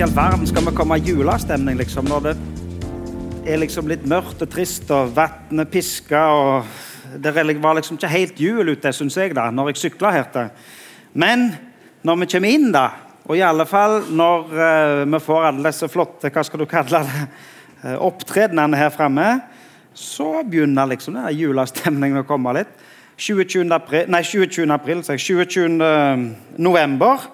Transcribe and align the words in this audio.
i 0.00 0.02
all 0.02 0.12
verden 0.16 0.46
skal 0.48 0.64
vi 0.64 0.72
komme 0.72 0.96
i 0.96 1.02
julestemning 1.04 1.76
liksom, 1.76 2.06
når 2.08 2.22
det 2.24 2.30
er 3.52 3.58
liksom 3.60 3.88
litt 3.90 4.06
mørkt 4.08 4.40
og 4.40 4.48
trist 4.48 4.88
og 4.96 5.10
vannet 5.12 5.68
pisker 5.68 6.36
og 6.40 6.78
Det 7.20 7.34
var 7.34 7.74
liksom 7.74 7.98
ikke 7.98 8.08
helt 8.08 8.40
jul 8.40 8.70
ute, 8.70 8.92
syns 8.96 9.18
jeg, 9.18 9.34
da, 9.34 9.50
når 9.50 9.72
jeg 9.72 9.80
sykla 9.80 10.12
her 10.14 10.28
til. 10.32 10.48
Men 11.12 11.50
når 12.06 12.20
vi 12.20 12.28
kommer 12.32 12.54
inn, 12.54 12.70
da, 12.72 12.84
og 13.26 13.36
i 13.36 13.42
alle 13.44 13.66
fall 13.66 13.98
når 14.08 14.46
uh, 14.54 15.02
vi 15.04 15.20
får 15.20 15.48
alle 15.50 15.66
disse 15.68 15.88
flotte 15.90 16.30
hva 16.32 16.46
skal 16.46 16.62
du 16.62 16.68
kalle 16.70 17.02
det, 17.04 17.26
uh, 17.82 17.98
opptredenene 18.06 18.80
her 18.80 18.94
framme, 18.94 19.28
så 19.92 20.30
begynner 20.46 20.94
liksom 20.94 21.18
den 21.18 21.28
julestemningen 21.42 22.22
å 22.22 22.28
komme 22.30 22.56
litt. 22.56 22.72
20. 23.20 23.68
april, 23.76 24.08
nei, 24.08 24.22
20. 24.24 24.64
april, 24.72 25.04
20. 25.04 25.76
november 26.56 27.28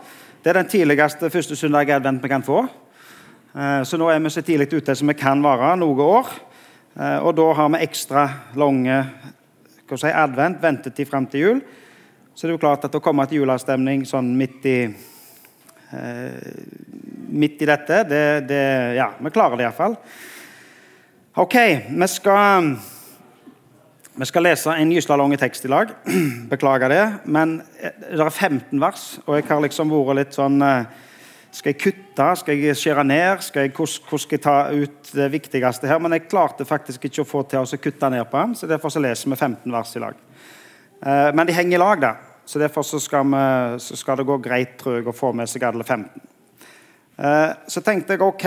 det 0.46 0.52
er 0.52 0.60
den 0.60 0.68
tidligste 0.70 1.27
første 1.27 1.56
søndag 1.59 1.88
advent 1.91 2.23
vi 2.23 2.28
kan 2.30 2.42
få. 2.46 2.60
Eh, 3.50 3.80
så 3.82 3.98
nå 3.98 4.06
er 4.12 4.20
vi 4.23 4.30
så 4.30 4.45
tidlig 4.46 4.68
ute 4.77 4.95
som 4.95 5.10
vi 5.10 5.16
kan 5.18 5.41
være 5.42 5.73
noen 5.80 6.02
år. 6.04 6.28
Eh, 6.95 7.16
og 7.18 7.32
da 7.34 7.46
har 7.59 7.73
vi 7.74 7.80
ekstra 7.82 8.23
lange 8.54 9.01
si, 9.90 10.06
advent, 10.06 10.62
ventetid 10.62 11.10
fram 11.10 11.27
til 11.27 11.42
jul. 11.42 11.64
Så 12.30 12.46
det 12.46 12.52
er 12.52 12.54
jo 12.54 12.62
klart 12.62 12.87
at 12.87 12.95
å 12.95 13.02
komme 13.02 13.27
til 13.27 13.40
julestemning 13.40 14.06
sånn 14.06 14.30
midt 14.38 14.70
i, 14.70 14.77
eh, 15.98 16.54
midt 17.26 17.66
i 17.66 17.70
dette 17.73 18.04
det, 18.06 18.24
det, 18.46 18.62
Ja, 19.01 19.10
vi 19.18 19.34
klarer 19.34 19.59
det 19.59 19.66
iallfall. 19.66 19.98
OK, 21.42 21.59
vi 21.90 22.12
skal 22.15 22.76
vi 24.16 24.25
skal 24.25 24.47
lese 24.47 24.73
en 24.73 24.93
gysla 24.93 25.16
tekst 25.37 25.65
i 25.65 25.68
lag. 25.68 25.90
Beklager 26.52 26.88
det. 26.88 27.18
Men 27.24 27.60
eh, 27.80 27.93
det 28.01 28.21
er 28.24 28.30
15 28.30 28.80
vers, 28.80 29.18
og 29.27 29.37
jeg 29.37 29.45
har 29.49 29.60
liksom 29.60 29.93
vært 29.93 30.16
litt 30.16 30.37
sånn 30.37 30.63
eh, 30.63 30.87
Skal 31.52 31.73
jeg 31.73 31.80
kutte? 31.80 32.29
Skal 32.40 32.57
jeg 32.60 32.77
skjære 32.77 33.05
ned? 33.05 33.43
Skal 33.45 33.66
jeg, 33.66 33.74
hvordan 33.77 34.23
skal 34.23 34.37
jeg 34.37 34.45
ta 34.45 34.57
ut 34.73 35.10
det 35.13 35.29
viktigste 35.32 35.88
her? 35.88 36.01
Men 36.01 36.16
jeg 36.16 36.30
klarte 36.30 36.65
faktisk 36.65 37.05
ikke 37.05 37.27
å 37.27 37.29
få 37.29 37.45
til 37.45 37.60
å 37.60 37.80
kutte 37.80 38.10
ned 38.13 38.24
på 38.30 38.40
den, 38.40 38.57
så 38.57 38.68
derfor 38.68 38.93
så 38.93 39.05
leser 39.05 39.29
vi 39.29 39.37
15 39.37 39.73
vers 39.73 39.93
i 39.96 40.05
lag. 40.07 40.24
Eh, 41.02 41.30
men 41.37 41.46
de 41.46 41.57
henger 41.57 41.77
i 41.77 41.83
lag, 41.85 42.01
da. 42.01 42.15
Så 42.46 42.60
derfor 42.62 42.88
så 42.88 43.01
skal, 43.02 43.29
vi, 43.29 43.45
så 43.85 43.96
skal 44.01 44.16
det 44.16 44.29
gå 44.29 44.38
greit 44.40 44.77
tror 44.80 44.96
jeg, 44.96 45.07
å 45.09 45.16
få 45.16 45.35
med 45.37 45.49
seg 45.51 45.65
alle 45.66 45.85
15. 45.85 46.09
Så 47.66 47.80
tenkte 47.80 48.15
jeg 48.15 48.23
OK, 48.23 48.45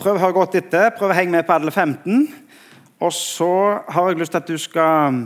prøv 0.00 0.16
å 0.16 0.22
høre 0.22 0.34
godt 0.34 0.56
etter. 0.58 0.88
Prøv 0.96 1.12
å 1.12 1.16
henge 1.16 1.36
med 1.36 1.44
på 1.46 1.54
alle 1.54 1.70
15. 1.70 2.24
Og 3.02 3.12
så 3.12 3.52
har 3.88 4.08
jeg 4.08 4.20
lyst 4.20 4.34
til 4.34 4.42
at 4.42 4.48
du 4.48 4.58
skal 4.60 5.16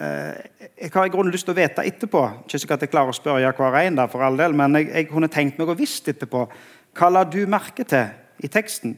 eh, 0.00 0.34
Jeg 0.82 0.90
har 0.94 1.08
i 1.08 1.12
grunnen 1.12 1.32
lyst 1.34 1.48
til 1.48 1.54
å 1.54 1.58
vite 1.58 1.86
etterpå 1.86 2.22
Ikke 2.44 2.60
sikkert 2.62 2.84
jeg 2.84 2.92
klarer 2.92 3.14
å 3.14 3.16
spørre 3.16 3.54
hver 3.58 3.78
en, 3.80 3.98
der 3.98 4.10
for 4.12 4.22
all 4.22 4.38
del, 4.38 4.54
men 4.54 4.78
jeg, 4.78 4.90
jeg 4.92 5.08
kunne 5.10 5.30
tenkt 5.32 5.58
meg 5.58 5.70
å 5.70 5.78
visst 5.78 6.08
etterpå. 6.10 6.46
Hva 6.94 7.10
la 7.10 7.24
du 7.26 7.40
merke 7.50 7.86
til 7.88 8.12
i 8.44 8.50
teksten? 8.50 8.94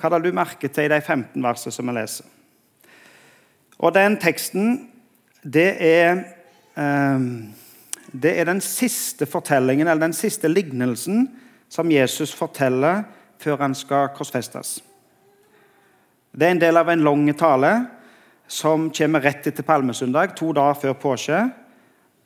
Hva 0.00 0.10
la 0.10 0.18
du 0.22 0.32
merke 0.34 0.70
til 0.72 0.88
i 0.88 0.90
de 0.90 1.00
15 1.00 1.42
versene 1.42 1.74
som 1.74 1.90
vi 1.90 1.94
leser? 1.94 2.30
Og 3.78 3.94
den 3.94 4.16
teksten, 4.22 4.88
det 5.42 5.70
er 5.82 6.24
eh, 6.78 7.28
Det 8.14 8.30
er 8.38 8.44
den 8.46 8.60
siste 8.62 9.26
fortellingen, 9.26 9.88
eller 9.88 10.06
den 10.06 10.12
siste 10.14 10.48
lignelsen, 10.48 11.28
som 11.68 11.90
Jesus 11.90 12.34
forteller 12.34 13.02
før 13.42 13.56
han 13.58 13.74
skal 13.74 14.12
korsfestes. 14.14 14.78
Det 16.34 16.46
er 16.46 16.50
en 16.50 16.62
del 16.62 16.76
av 16.76 16.88
en 16.90 17.04
lang 17.06 17.28
tale 17.38 17.72
som 18.50 18.88
kommer 18.90 19.22
rett 19.22 19.46
etter 19.46 19.62
palmesøndag, 19.62 20.34
to 20.34 20.50
dager 20.52 20.80
før 20.80 20.96
påske. 20.98 21.42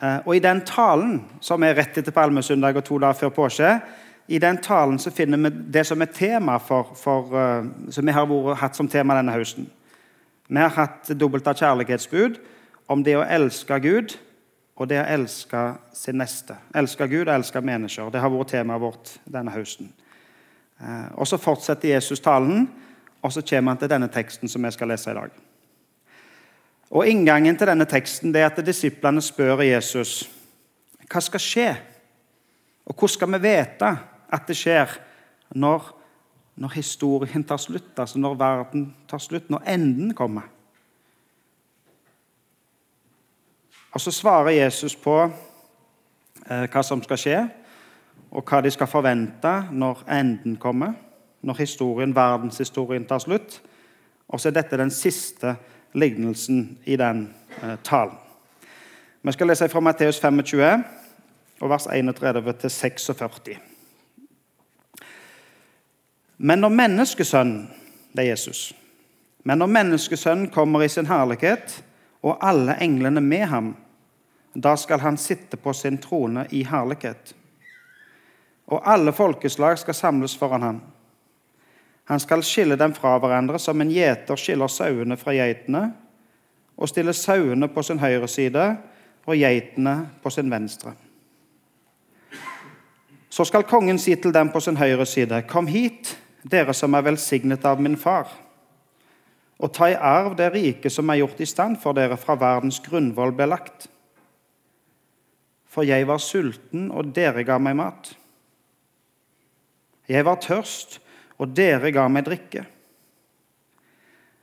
Eh, 0.01 0.21
og 0.25 0.37
I 0.37 0.41
den 0.41 0.63
talen 0.67 1.19
som 1.45 1.63
er 1.63 1.77
rett 1.77 1.99
etter 2.01 2.15
palmesøndag 2.17 2.79
og 2.81 2.87
to 2.87 2.99
dager 3.03 3.19
før 3.19 3.35
påske, 3.37 3.73
i 4.29 4.39
den 4.41 4.59
talen 4.65 4.99
så 5.01 5.13
finner 5.13 5.41
vi 5.45 5.51
det 5.73 5.85
som 5.89 6.01
er 6.05 6.13
tema 6.13 6.59
for, 6.61 6.95
for 6.97 7.33
uh, 7.33 7.69
som 7.91 8.05
vi 8.05 8.13
har 8.13 8.27
vært, 8.29 8.59
hatt 8.61 8.77
som 8.77 8.89
tema 8.89 9.17
denne 9.17 9.33
høsten. 9.33 9.71
Vi 10.49 10.61
har 10.61 10.75
hatt 10.77 11.09
dobbelt 11.17 11.49
av 11.49 11.57
kjærlighetsbud 11.57 12.37
om 12.93 13.05
det 13.05 13.15
å 13.17 13.25
elske 13.25 13.79
Gud 13.81 14.19
og 14.77 14.91
det 14.91 15.01
å 15.01 15.07
elske 15.17 15.63
sin 15.97 16.21
neste. 16.21 16.59
Elske 16.77 17.09
Gud 17.09 17.25
og 17.25 17.39
elske 17.39 17.63
mennesker. 17.65 18.13
Det 18.13 18.21
har 18.21 18.33
vært 18.33 18.53
temaet 18.53 18.85
vårt 18.85 19.15
denne 19.25 19.57
høsten. 19.57 19.89
Uh, 20.77 21.09
og 21.17 21.25
Så 21.29 21.41
fortsetter 21.41 21.97
Jesus 21.97 22.21
talen 22.21 22.69
og 23.23 23.33
så 23.33 23.43
kommer 23.43 23.73
han 23.73 23.81
til 23.81 23.91
denne 23.91 24.09
teksten 24.09 24.49
som 24.49 24.65
vi 24.65 24.71
skal 24.71 24.89
lese 24.93 25.11
i 25.11 25.15
dag. 25.15 25.31
Og 26.91 27.09
Inngangen 27.09 27.57
til 27.59 27.69
denne 27.69 27.85
teksten 27.85 28.33
det 28.33 28.43
er 28.43 28.51
at 28.53 28.67
disiplene 28.67 29.23
spør 29.23 29.63
Jesus 29.67 30.23
hva 31.09 31.21
skal 31.25 31.41
skje. 31.41 31.71
Og 32.89 32.95
hvordan 32.95 33.15
skal 33.15 33.33
vi 33.33 33.41
vite 33.45 33.91
at 34.33 34.49
det 34.49 34.57
skjer 34.57 34.95
når, 35.57 35.89
når 36.57 36.77
historien 36.77 37.45
tar 37.45 37.61
slutt, 37.61 37.93
altså 37.97 38.19
når 38.19 38.39
verden 38.41 38.87
tar 39.09 39.21
slutt, 39.21 39.51
når 39.51 39.65
enden 39.67 40.15
kommer? 40.15 40.49
Og 43.93 44.01
Så 44.01 44.11
svarer 44.11 44.51
Jesus 44.51 44.97
på 44.97 45.17
eh, 45.25 46.69
hva 46.71 46.83
som 46.83 47.03
skal 47.03 47.19
skje, 47.19 47.39
og 48.31 48.45
hva 48.45 48.61
de 48.61 48.71
skal 48.71 48.87
forvente 48.87 49.53
når 49.73 50.05
enden 50.13 50.57
kommer 50.61 50.93
når 51.43 51.55
historien, 51.55 52.15
verdenshistorien 52.15 53.05
tar 53.05 53.19
slutt. 53.19 53.61
Og 54.29 54.41
så 54.41 54.49
er 54.49 54.59
dette 54.59 54.79
den 54.79 54.91
siste 54.91 55.57
lignelsen 55.95 56.79
i 56.85 56.97
den 56.97 57.29
eh, 57.63 57.79
talen. 57.85 58.17
Vi 59.23 59.33
skal 59.33 59.47
lese 59.47 59.69
fra 59.69 59.81
Matteus 59.81 60.21
25, 60.21 60.85
og 61.61 61.71
vers 61.71 61.87
31 61.87 62.71
46. 62.71 63.59
Men 66.39 66.59
når 66.59 66.69
menneskesønnen 66.69 67.69
Det 68.13 68.25
er 68.25 68.31
Jesus. 68.31 68.75
Men 69.45 69.59
når 69.59 69.67
menneskesønnen 69.67 70.49
kommer 70.51 70.83
i 70.83 70.89
sin 70.89 71.07
herlighet, 71.07 71.85
og 72.23 72.49
alle 72.49 72.75
englene 72.83 73.21
med 73.21 73.45
ham, 73.47 73.77
da 74.55 74.77
skal 74.77 75.01
han 75.01 75.17
sitte 75.17 75.57
på 75.57 75.73
sin 75.73 75.99
trone 75.99 76.47
i 76.51 76.65
herlighet. 76.65 77.35
Og 78.67 78.83
alle 78.93 79.13
folkeslag 79.13 79.79
skal 79.79 79.95
samles 79.95 80.37
foran 80.37 80.63
ham. 80.63 80.81
Han 82.09 82.21
skal 82.21 82.43
skille 82.43 82.77
dem 82.81 82.95
fra 82.97 83.19
hverandre 83.21 83.59
som 83.61 83.81
en 83.81 83.91
gjeter 83.93 84.41
skiller 84.41 84.71
sauene 84.73 85.17
fra 85.21 85.35
geitene, 85.37 85.91
og 86.79 86.89
stille 86.89 87.13
sauene 87.13 87.69
på 87.69 87.83
sin 87.85 88.01
høyre 88.01 88.29
side 88.31 88.65
og 89.29 89.37
geitene 89.37 89.95
på 90.23 90.31
sin 90.33 90.49
venstre. 90.51 90.95
Så 93.29 93.45
skal 93.45 93.67
kongen 93.69 93.99
si 94.01 94.15
til 94.17 94.33
dem 94.33 94.49
på 94.49 94.61
sin 94.61 94.79
høyre 94.81 95.05
side.: 95.07 95.43
Kom 95.51 95.67
hit, 95.67 96.17
dere 96.43 96.73
som 96.75 96.95
er 96.95 97.05
velsignet 97.05 97.65
av 97.65 97.81
min 97.81 97.97
far, 97.97 98.31
og 99.59 99.73
ta 99.75 99.91
i 99.91 99.99
arv 99.99 100.37
det 100.39 100.53
rike 100.55 100.91
som 100.91 101.11
er 101.11 101.21
gjort 101.21 101.41
i 101.41 101.47
stand 101.47 101.77
for 101.83 101.93
dere 101.93 102.17
fra 102.17 102.39
verdens 102.39 102.81
grunnvoll 102.81 103.35
ble 103.37 103.51
lagt. 103.51 103.89
For 105.69 105.85
jeg 105.85 106.07
var 106.09 106.19
sulten, 106.19 106.91
og 106.91 107.13
dere 107.15 107.45
ga 107.45 107.59
meg 107.59 107.77
mat. 107.77 108.15
Jeg 110.09 110.25
var 110.25 110.41
tørst, 110.41 111.01
og 111.39 111.55
dere 111.55 111.93
ga 111.95 112.07
meg 112.11 112.27
drikke. 112.27 112.65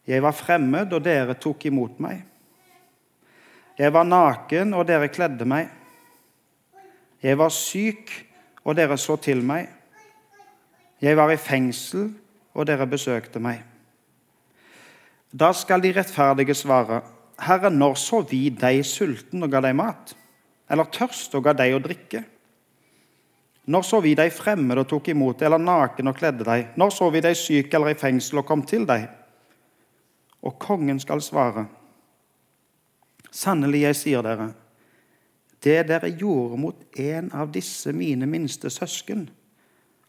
Jeg 0.05 0.21
var 0.21 0.35
fremmed, 0.37 0.93
og 0.93 1.03
dere 1.03 1.35
tok 1.41 1.65
imot 1.67 1.99
meg. 2.03 2.21
Jeg 3.75 3.91
var 3.91 4.05
naken, 4.07 4.73
og 4.77 4.85
dere 4.87 5.09
kledde 5.11 5.47
meg. 5.49 5.71
Jeg 7.23 7.39
var 7.39 7.51
syk, 7.51 8.13
og 8.63 8.77
dere 8.77 8.97
så 9.01 9.17
til 9.19 9.41
meg. 9.43 9.67
Jeg 11.01 11.17
var 11.17 11.33
i 11.33 11.41
fengsel, 11.41 12.13
og 12.55 12.67
dere 12.69 12.87
besøkte 12.87 13.41
meg. 13.43 13.63
Da 15.35 15.51
skal 15.51 15.83
de 15.83 15.91
rettferdige 15.91 16.55
svare, 16.55 17.01
Herre, 17.41 17.67
når 17.69 17.97
så 17.99 18.21
vi 18.23 18.47
deg 18.55 18.85
sulten 18.87 19.43
og 19.43 19.51
ga 19.51 19.59
deg 19.65 19.75
mat? 19.75 20.13
Eller 20.71 20.87
tørst 20.87 21.33
og 21.35 21.43
ga 21.43 21.51
deg 21.57 21.75
å 21.75 21.81
drikke? 21.83 22.21
Når 23.65 23.85
så 23.85 23.99
vi 24.03 24.13
deg 24.17 24.33
fremmede 24.33 24.83
og 24.83 24.89
tok 24.89 25.09
imot 25.09 25.39
deg, 25.39 25.47
eller 25.47 25.61
naken 25.61 26.11
og 26.11 26.17
kledde 26.17 26.45
deg? 26.45 26.75
Når 26.77 26.91
så 26.93 27.09
vi 27.13 27.21
deg 27.25 27.37
syk 27.39 27.73
eller 27.73 27.93
i 27.95 27.97
fengsel 27.97 28.41
og 28.41 28.47
kom 28.47 28.61
til 28.67 28.85
deg? 28.85 29.07
Og 30.45 30.59
kongen 30.61 30.99
skal 31.01 31.23
svare, 31.25 31.65
sannelig, 33.33 33.81
jeg 33.87 33.97
sier 33.97 34.25
dere, 34.25 34.51
det 35.65 35.79
dere 35.89 36.11
gjorde 36.13 36.59
mot 36.61 36.99
en 37.01 37.31
av 37.33 37.49
disse 37.53 37.89
mine 37.95 38.27
minste 38.29 38.69
søsken, 38.69 39.25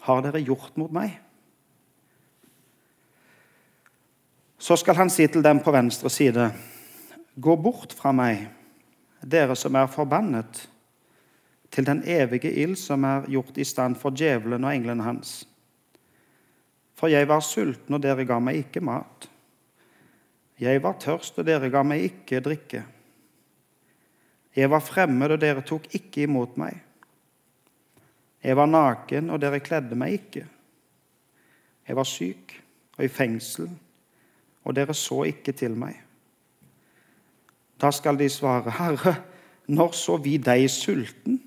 har 0.04 0.20
dere 0.26 0.42
gjort 0.44 0.76
mot 0.76 0.92
meg. 0.92 1.16
Så 4.60 4.76
skal 4.76 4.98
han 5.00 5.12
si 5.12 5.24
til 5.30 5.44
dem 5.44 5.62
på 5.64 5.72
venstre 5.72 6.12
side, 6.12 6.50
gå 7.36 7.56
bort 7.56 7.96
fra 7.96 8.12
meg, 8.12 8.50
dere 9.24 9.56
som 9.56 9.76
er 9.80 9.88
forbannet 9.88 10.66
til 11.70 11.86
den 11.86 12.02
evige 12.06 12.52
ild 12.52 12.76
som 12.80 13.04
er 13.04 13.26
gjort 13.30 13.58
i 13.58 13.64
stand 13.64 13.96
for 14.00 14.14
djevelen 14.14 14.64
og 14.64 14.74
englene 14.74 15.04
hans. 15.06 15.42
For 16.96 17.12
jeg 17.12 17.28
var 17.28 17.42
sulten, 17.44 17.94
og 17.94 18.02
dere 18.02 18.24
ga 18.24 18.38
meg 18.40 18.62
ikke 18.62 18.80
mat. 18.80 19.28
Jeg 20.60 20.80
var 20.82 20.96
tørst, 21.00 21.38
og 21.38 21.44
dere 21.44 21.68
ga 21.70 21.82
meg 21.84 22.06
ikke 22.08 22.40
drikke. 22.40 22.84
Jeg 24.56 24.70
var 24.72 24.80
fremmed, 24.80 25.34
og 25.34 25.40
dere 25.40 25.64
tok 25.66 25.90
ikke 25.94 26.24
imot 26.24 26.56
meg. 26.56 26.78
Jeg 28.40 28.56
var 28.56 28.70
naken, 28.70 29.28
og 29.30 29.40
dere 29.42 29.60
kledde 29.60 29.98
meg 29.98 30.16
ikke. 30.16 30.46
Jeg 31.86 31.96
var 31.96 32.08
syk 32.08 32.56
og 32.96 33.04
i 33.04 33.12
fengsel, 33.12 33.68
og 34.64 34.74
dere 34.76 34.94
så 34.96 35.26
ikke 35.28 35.52
til 35.52 35.76
meg. 35.76 35.98
Da 37.76 37.90
skal 37.92 38.16
de 38.16 38.28
svare, 38.32 38.72
Herre, 38.72 39.18
når 39.68 39.92
så 39.92 40.16
vi 40.16 40.38
deg 40.40 40.64
sulten, 40.72 41.42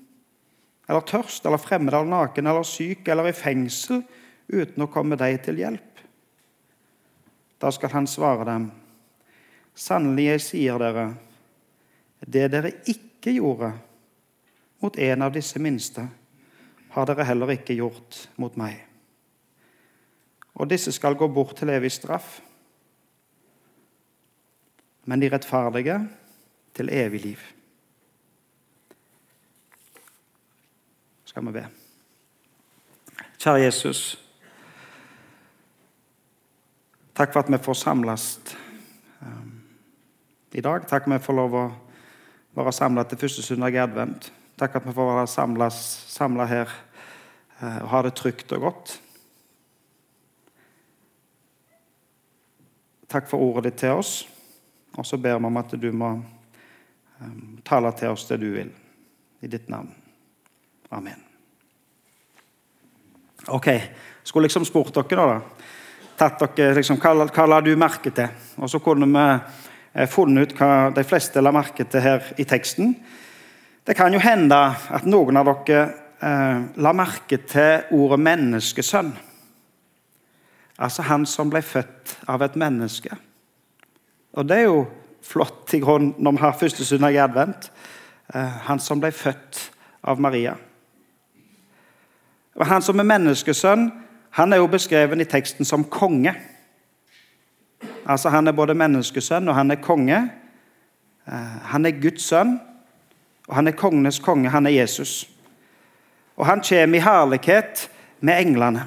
eller 0.90 1.06
tørst, 1.06 1.46
eller 1.46 1.62
fremmed, 1.62 1.94
eller 1.94 2.10
naken, 2.10 2.50
eller 2.50 2.66
syk, 2.66 3.06
eller 3.08 3.30
i 3.30 3.36
fengsel, 3.36 4.02
uten 4.50 4.82
å 4.82 4.90
komme 4.90 5.18
deg 5.20 5.38
til 5.44 5.60
hjelp? 5.62 6.02
Da 7.62 7.70
skal 7.70 7.92
han 7.94 8.08
svare 8.10 8.46
dem, 8.48 8.70
Sannelig, 9.80 10.24
jeg 10.26 10.40
sier 10.44 10.80
dere, 10.82 11.04
det 12.20 12.48
dere 12.52 12.72
ikke 12.90 13.32
gjorde 13.32 13.70
mot 14.82 14.98
en 14.98 15.22
av 15.24 15.32
disse 15.32 15.62
minste, 15.62 16.04
har 16.90 17.06
dere 17.08 17.24
heller 17.24 17.54
ikke 17.54 17.78
gjort 17.78 18.18
mot 18.42 18.58
meg. 18.60 18.80
Og 20.58 20.68
disse 20.68 20.92
skal 20.92 21.16
gå 21.16 21.30
bort 21.32 21.54
til 21.60 21.70
evig 21.72 21.92
straff, 21.94 22.40
men 25.08 25.22
de 25.22 25.30
rettferdige 25.32 25.96
til 26.76 26.92
evig 26.92 27.22
liv. 27.24 27.46
Skal 31.40 31.52
vi 31.52 31.60
be. 31.60 31.68
Kjære 33.40 33.60
Jesus. 33.62 34.00
Takk 37.16 37.32
for 37.32 37.40
at 37.40 37.48
vi 37.48 37.58
får 37.64 37.78
samles 37.80 38.24
um, 39.24 39.62
i 40.52 40.60
dag. 40.60 40.84
Takk 40.84 41.06
for 41.06 41.14
at 41.14 41.22
vi 41.22 41.24
får 41.24 41.38
lov 41.38 41.56
å 41.56 41.62
være 42.58 42.74
samla 42.76 43.06
til 43.08 43.22
første 43.22 43.44
søndag 43.46 43.72
i 43.72 43.80
advent. 43.80 44.28
Takk 44.60 44.74
for 44.74 44.82
at 44.82 44.90
vi 44.90 44.94
får 44.98 45.08
være 45.14 45.70
samla 46.12 46.48
her 46.50 46.74
uh, 47.62 47.78
og 47.86 47.88
ha 47.94 48.02
det 48.04 48.12
trygt 48.20 48.52
og 48.58 48.66
godt. 48.66 48.94
Takk 53.08 53.32
for 53.32 53.46
ordet 53.48 53.70
ditt 53.70 53.80
til 53.86 53.96
oss. 54.02 54.12
Og 54.92 55.08
så 55.08 55.16
ber 55.16 55.40
vi 55.40 55.48
om 55.48 55.62
at 55.64 55.72
du 55.72 55.88
må 55.88 56.12
um, 56.20 57.58
tale 57.64 57.96
til 57.96 58.12
oss 58.12 58.28
det 58.28 58.42
du 58.44 58.50
vil. 58.58 58.76
I 59.40 59.48
ditt 59.48 59.72
navn. 59.72 59.88
Amen. 60.90 61.29
Ok, 63.48 63.68
skulle 64.22 64.44
liksom 64.44 64.64
spurt 64.64 64.94
dere, 64.94 65.26
da. 65.26 65.40
Tatt 66.20 66.42
dere, 66.56 66.74
liksom, 66.76 66.98
hva, 67.00 67.26
hva 67.26 67.46
la 67.48 67.60
du 67.64 67.72
merke 67.80 68.12
til? 68.12 68.28
Og 68.60 68.68
så 68.70 68.80
kunne 68.84 69.08
vi 69.08 69.24
eh, 69.94 70.08
funnet 70.10 70.50
ut 70.50 70.58
hva 70.58 70.90
de 70.94 71.04
fleste 71.06 71.40
la 71.40 71.52
merke 71.54 71.86
til 71.88 72.04
her 72.04 72.32
i 72.38 72.44
teksten. 72.44 72.94
Det 73.86 73.96
kan 73.96 74.12
jo 74.12 74.20
hende 74.20 74.58
at 74.92 75.08
noen 75.08 75.40
av 75.40 75.48
dere 75.64 75.82
eh, 76.20 76.62
la 76.76 76.92
merke 76.92 77.40
til 77.48 77.96
ordet 77.96 78.20
'menneskesønn'. 78.20 79.16
Altså 80.80 81.02
han 81.02 81.26
som 81.26 81.50
ble 81.50 81.62
født 81.62 82.16
av 82.28 82.42
et 82.42 82.56
menneske. 82.56 83.16
Og 84.32 84.48
det 84.48 84.56
er 84.56 84.68
jo 84.68 84.86
flott 85.22 85.74
i 85.74 85.80
grunn 85.82 86.14
når 86.18 86.32
vi 86.32 86.44
har 86.44 86.56
første 86.56 86.84
søndag 86.84 87.16
i 87.16 87.20
advent. 87.20 87.70
Eh, 88.34 88.56
han 88.68 88.78
som 88.78 89.00
ble 89.00 89.12
født 89.12 89.70
av 90.04 90.20
Maria. 90.20 90.54
Og 92.56 92.66
Han 92.66 92.82
som 92.82 92.98
er 92.98 93.02
menneskesønn, 93.02 93.90
han 94.30 94.52
er 94.52 94.56
jo 94.56 94.66
beskreven 94.66 95.20
i 95.20 95.24
teksten 95.24 95.64
som 95.64 95.84
konge. 95.84 96.34
Altså 98.06 98.28
Han 98.28 98.46
er 98.46 98.52
både 98.52 98.74
menneskesønn 98.74 99.48
og 99.48 99.54
han 99.54 99.70
er 99.70 99.82
konge. 99.82 100.30
Eh, 101.26 101.56
han 101.64 101.86
er 101.86 102.00
Guds 102.02 102.22
sønn, 102.22 102.60
og 103.48 103.54
han 103.54 103.66
er 103.66 103.76
kongenes 103.76 104.18
konge. 104.18 104.50
Han 104.50 104.66
er 104.66 104.70
Jesus. 104.70 105.30
Og 106.36 106.46
han 106.46 106.62
kommer 106.68 106.98
i 106.98 107.02
herlighet 107.04 107.90
med 108.20 108.40
englene. 108.40 108.84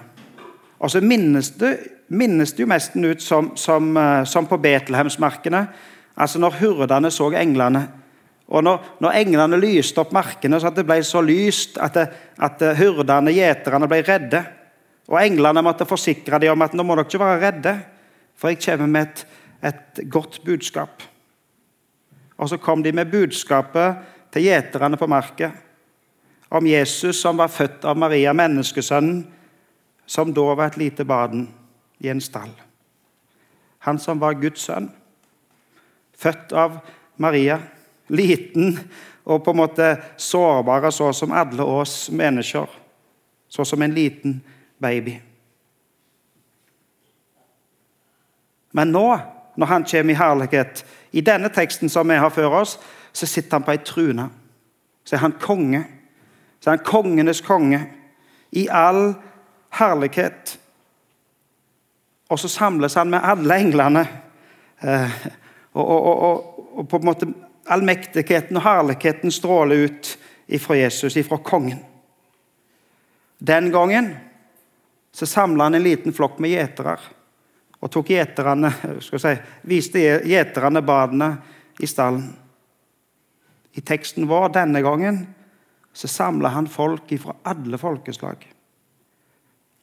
Og 0.80 0.92
så 0.92 1.01
minnes 1.01 1.51
det, 1.51 1.77
minnes 2.07 2.54
det 2.54 2.63
jo 2.63 2.68
nesten 2.68 3.06
ut 3.06 3.21
som, 3.21 3.51
som, 3.57 3.98
eh, 3.98 4.24
som 4.25 4.48
på 4.48 4.57
Betlehemsmarkene. 4.57 5.68
Altså 6.18 6.39
når 6.39 6.59
hurdene 6.59 7.12
så 7.12 7.31
englene. 7.31 7.88
Og 8.51 8.63
når, 8.63 8.81
når, 9.00 9.16
englene 9.22 9.60
lyste 9.62 10.01
opp 10.01 10.12
markene 10.13 10.60
så 10.60 10.72
det 10.74 10.84
ble 10.88 11.00
så 11.07 11.22
lyst 11.24 11.78
at, 11.81 11.95
det, 11.95 12.07
at 12.44 12.63
hurdene, 12.78 13.31
gjeterne, 13.34 13.88
ble 13.90 14.01
redde. 14.04 14.44
Og 15.07 15.19
englene 15.22 15.63
måtte 15.63 15.88
forsikre 15.88 16.40
dem 16.44 16.56
om 16.56 16.66
at 16.66 16.75
nå 16.75 16.84
må 16.86 16.98
dere 16.98 17.07
ikke 17.07 17.24
være 17.24 17.42
redde, 17.42 17.74
for 18.36 18.51
jeg 18.51 18.62
kommer 18.66 18.92
med 18.92 19.07
et, 19.07 19.25
et 19.72 20.04
godt 20.12 20.42
budskap. 20.45 21.04
Og 22.38 22.50
så 22.51 22.60
kom 22.60 22.84
de 22.84 22.92
med 22.92 23.12
budskapet 23.12 24.04
til 24.34 24.50
gjeterne 24.50 25.00
på 25.00 25.07
marka 25.07 25.51
om 26.54 26.68
Jesus 26.68 27.22
som 27.22 27.40
var 27.40 27.50
født 27.50 27.86
av 27.90 27.98
Maria, 27.98 28.34
menneskesønnen, 28.34 29.24
som 30.06 30.34
da 30.36 30.44
var 30.54 30.68
et 30.68 30.78
lite 30.78 31.06
barn 31.07 31.48
i 32.04 32.12
en 32.12 32.22
stall. 32.22 32.51
Han 33.88 33.98
som 34.00 34.19
var 34.22 34.38
Guds 34.38 34.68
sønn, 34.68 34.92
født 36.13 36.54
av 36.54 36.78
Maria, 37.18 37.57
liten 38.07 38.79
og 39.23 39.44
på 39.44 39.51
en 39.51 39.57
måte 39.57 39.97
sårbar, 40.17 40.89
så 40.91 41.13
som 41.13 41.31
alle 41.31 41.63
oss 41.63 42.09
mennesker. 42.11 42.67
Så 43.47 43.65
som 43.65 43.81
en 43.81 43.94
liten 43.94 44.41
baby. 44.81 45.19
Men 48.71 48.91
nå, 48.91 49.19
når 49.55 49.65
han 49.65 49.83
kommer 49.83 50.13
i 50.13 50.17
herlighet, 50.17 50.85
i 51.11 51.21
denne 51.21 51.50
teksten 51.53 51.89
som 51.89 52.09
vi 52.09 52.17
har 52.17 52.29
før 52.33 52.59
oss, 52.63 52.79
så 53.13 53.25
sitter 53.25 53.59
han 53.59 53.63
på 53.63 53.71
ei 53.71 53.83
trune. 53.85 54.29
Så 55.06 55.15
er 55.15 55.21
han 55.21 55.35
konge. 55.39 55.83
Så 56.59 56.69
er 56.69 56.77
han 56.77 56.85
kongenes 56.85 57.41
konge. 57.41 57.83
I 58.51 58.67
all 58.71 59.13
herlighet. 59.77 60.59
Og 62.29 62.39
så 62.39 62.49
samles 62.49 62.94
han 62.94 63.09
med 63.09 63.21
alle 63.23 63.59
englene. 63.61 64.07
Eh, 64.81 65.11
og, 65.73 65.88
og, 65.88 66.19
og, 66.19 66.77
og, 66.79 66.88
på 66.89 66.97
en 66.97 67.06
måte 67.06 67.33
allmektigheten 67.65 68.57
og 68.57 68.65
herligheten 68.65 69.31
stråler 69.31 69.88
ut 69.88 70.13
ifra 70.48 70.77
Jesus, 70.77 71.18
ifra 71.18 71.38
kongen. 71.38 71.80
Den 73.38 73.71
gangen 73.71 74.15
så 75.12 75.25
samla 75.25 75.63
han 75.63 75.75
en 75.75 75.83
liten 75.83 76.13
flokk 76.13 76.39
med 76.39 76.54
gjetere 76.54 76.98
og 77.83 77.92
tok 77.92 78.13
gjeterne, 78.13 78.71
si, 79.04 79.33
viste 79.68 80.00
gjeterne 80.00 80.81
badene 80.86 81.30
i 81.83 81.87
stallen. 81.87 82.30
I 83.73 83.81
teksten 83.81 84.28
vår 84.30 84.54
denne 84.56 84.81
gangen 84.85 85.23
så 85.94 86.07
samla 86.07 86.54
han 86.54 86.69
folk 86.71 87.11
fra 87.19 87.35
alle 87.44 87.78
folkeslag. 87.78 88.47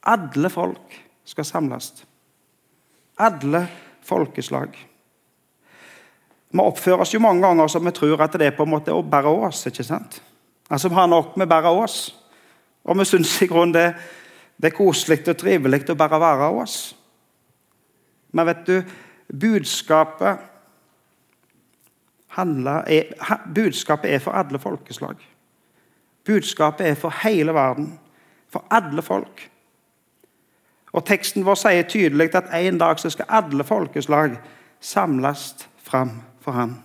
Alle 0.08 0.50
folk 0.50 0.96
skal 1.28 1.44
samles. 1.44 1.92
Alle 3.20 3.66
folkeslag. 4.02 4.89
Vi 6.50 6.58
oppfører 6.58 7.04
oss 7.04 7.14
jo 7.14 7.22
mange 7.22 7.42
ganger 7.46 7.68
som 7.70 7.84
vi 7.86 7.92
tror 7.94 8.22
at 8.24 8.34
det 8.38 8.48
er 8.48 8.56
på 8.56 8.66
en 8.66 8.72
måte 8.72 8.94
å 8.94 9.04
bære 9.06 9.30
oss. 9.46 9.66
ikke 9.66 9.84
sant? 9.86 10.22
Altså, 10.70 10.88
Vi 10.88 10.94
har 10.94 11.06
nok 11.06 11.36
med 11.36 11.48
bare 11.48 11.70
oss. 11.70 12.16
Og 12.84 12.98
vi 12.98 13.04
syns 13.04 13.42
i 13.42 13.46
grunnen 13.46 13.74
det, 13.74 13.94
det 14.56 14.72
er 14.72 14.76
koselig 14.76 15.28
og 15.28 15.36
trivelig 15.36 15.90
å 15.90 15.94
bare 15.94 16.20
være 16.20 16.48
oss. 16.62 16.94
Men 18.32 18.46
vet 18.46 18.66
du, 18.66 18.82
budskapet 19.32 20.38
handler, 22.28 22.82
er, 22.86 23.36
budskapet 23.54 24.10
er 24.10 24.18
for 24.18 24.32
alle 24.32 24.58
folkeslag. 24.58 25.16
Budskapet 26.24 26.86
er 26.86 26.94
for 26.94 27.14
hele 27.22 27.54
verden. 27.54 27.98
For 28.50 28.64
alle 28.70 29.02
folk. 29.02 29.50
Og 30.92 31.06
Teksten 31.06 31.46
vår 31.46 31.54
sier 31.54 31.86
tydelig 31.86 32.34
at 32.34 32.50
en 32.54 32.78
dag 32.78 32.98
så 32.98 33.10
skal 33.10 33.30
alle 33.30 33.64
folkeslag 33.64 34.34
samles 34.80 35.52
fram 35.78 36.16
for 36.40 36.56
ham. 36.56 36.76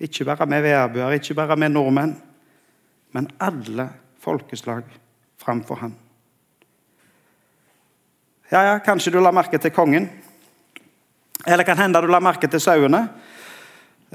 Ikke 0.00 0.24
bare 0.24 0.46
med 0.46 0.62
værbuer, 0.62 1.10
ikke 1.10 1.34
bare 1.34 1.56
med 1.56 1.68
nordmenn, 1.68 2.16
men 3.12 3.28
alle 3.40 3.88
folkeslag 4.20 4.82
framfor 5.38 5.74
ham. 5.74 5.94
Ja, 8.52 8.62
ja, 8.62 8.78
kanskje 8.78 9.12
du 9.12 9.20
la 9.20 9.30
merke 9.32 9.58
til 9.58 9.70
kongen. 9.72 10.10
Eller 11.46 11.64
kan 11.64 11.78
hende 11.78 12.00
du 12.02 12.10
la 12.10 12.20
merke 12.20 12.48
til 12.48 12.60
sauene. 12.60 13.08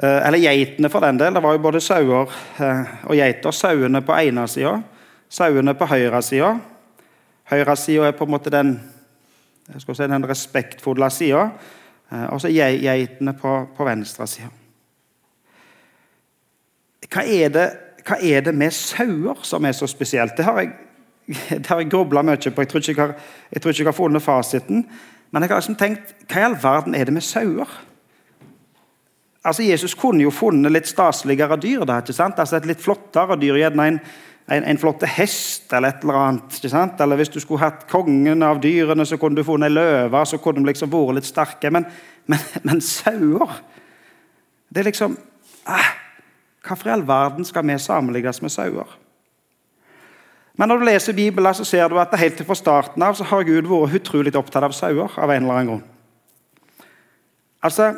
Eh, 0.04 0.28
eller 0.28 0.38
geitene, 0.38 0.90
for 0.90 1.02
den 1.02 1.18
del. 1.18 1.34
Det 1.34 1.44
var 1.44 1.56
jo 1.56 1.64
både 1.64 1.82
sauer 1.82 2.36
eh, 2.62 2.94
og 3.10 3.16
geiter. 3.18 3.52
Sauene 3.52 4.04
på 4.06 4.14
ene 4.14 4.46
sida, 4.48 4.76
sauene 5.30 5.74
på 5.74 5.88
høyre 5.90 6.22
sida. 6.22 6.52
Høyre 7.50 7.76
sida 7.76 8.06
er 8.06 8.14
på 8.14 8.28
en 8.28 8.36
måte 8.36 8.54
den 8.54 8.76
si, 9.74 9.98
den 9.98 10.30
respektfulle 10.30 11.10
sida, 11.10 11.50
eh, 12.12 12.28
og 12.30 12.42
så 12.42 12.52
geitene 12.54 13.34
på, 13.34 13.58
på 13.78 13.90
venstre 13.90 14.28
side. 14.30 14.54
Hva 17.14 17.24
er, 17.24 17.52
det, 17.54 17.68
hva 18.08 18.20
er 18.20 18.44
det 18.44 18.54
med 18.56 18.76
sauer 18.76 19.44
som 19.48 19.66
er 19.66 19.76
så 19.76 19.88
spesielt? 19.88 20.36
Det 20.38 20.46
har 20.48 20.62
jeg, 20.62 20.74
det 21.62 21.66
har 21.70 21.82
jeg 21.82 21.92
grubla 21.92 22.24
mye 22.26 22.38
på. 22.38 22.64
Jeg 22.64 22.72
tror, 22.72 22.84
ikke 22.84 22.92
jeg, 22.92 23.02
har, 23.02 23.14
jeg 23.52 23.62
tror 23.62 23.74
ikke 23.74 23.84
jeg 23.84 23.92
har 23.92 24.00
funnet 24.02 24.26
fasiten. 24.26 24.88
Men 25.32 25.44
jeg 25.44 25.52
har 25.52 25.62
liksom 25.62 25.80
tenkt 25.80 26.16
hva 26.28 26.42
i 26.42 26.48
all 26.48 26.58
verden 26.62 26.96
er 26.96 27.08
det 27.08 27.16
med 27.16 27.26
sauer? 27.26 27.72
Altså, 29.48 29.64
Jesus 29.64 29.96
kunne 29.96 30.26
jo 30.26 30.32
funnet 30.34 30.74
litt 30.74 30.90
staseligere 30.90 31.56
dyr. 31.64 31.86
Da, 31.88 32.02
ikke 32.04 32.16
sant? 32.16 32.40
Altså 32.40 32.58
Et 32.58 32.68
litt 32.68 32.84
flottere 32.84 33.38
dyr. 33.40 33.60
Gjerne 33.62 33.86
en, 33.94 34.00
en, 34.52 34.66
en 34.74 34.80
flott 34.82 35.06
hest 35.16 35.72
eller 35.76 35.94
et 35.94 36.04
eller 36.04 36.20
annet. 36.20 36.58
ikke 36.60 36.72
sant? 36.74 37.00
Eller 37.04 37.20
hvis 37.20 37.32
du 37.32 37.40
skulle 37.40 37.64
hatt 37.64 37.86
kongen 37.92 38.44
av 38.44 38.60
dyrene, 38.64 39.06
så 39.08 39.20
kunne 39.20 39.40
du 39.40 39.48
funnet 39.48 39.72
ei 39.72 39.78
løve. 39.78 40.26
Så 40.28 40.42
kunne 40.44 40.64
de 40.64 40.72
liksom 40.72 40.92
vært 40.92 41.22
litt 41.22 41.30
sterke. 41.30 41.72
Men, 41.72 41.88
men, 42.28 42.44
men 42.68 42.84
sauer 42.84 43.62
Det 44.68 44.82
er 44.82 44.90
liksom 44.90 45.16
ah, 45.72 45.94
Hvorfor 46.68 46.90
i 46.90 46.92
all 46.92 47.08
verden 47.08 47.46
skal 47.46 47.68
vi 47.68 47.78
sammenlignes 47.80 48.42
med 48.42 48.52
sauer? 48.52 48.98
Men 50.58 50.70
når 50.70 50.78
du 50.78 50.86
leser 50.86 51.14
Bibelen, 51.14 51.54
så 51.54 51.64
ser 51.64 51.88
du 51.88 52.00
at 52.00 52.16
helt 52.20 52.42
fra 52.46 52.56
starten 52.56 53.04
av 53.04 53.14
så 53.16 53.24
har 53.30 53.46
Gud 53.46 53.70
vært 53.70 54.00
utrolig 54.02 54.34
opptatt 54.36 54.66
av 54.66 54.74
sauer. 54.74 55.12
av 55.18 55.32
en 55.32 55.44
eller 55.44 55.54
annen 55.54 55.68
grunn. 55.68 55.84
Altså, 57.64 57.94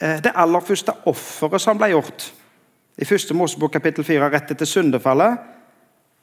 eh, 0.00 0.22
Det 0.22 0.32
aller 0.34 0.60
første 0.60 0.92
offeret 1.06 1.60
som 1.60 1.78
ble 1.78 1.88
gjort 1.88 2.32
i 2.98 3.04
første 3.04 3.34
Mosebok 3.34 3.72
kapittel 3.72 4.04
4, 4.04 4.30
rett 4.30 4.50
etter 4.50 4.66
syndefallet, 4.66 5.38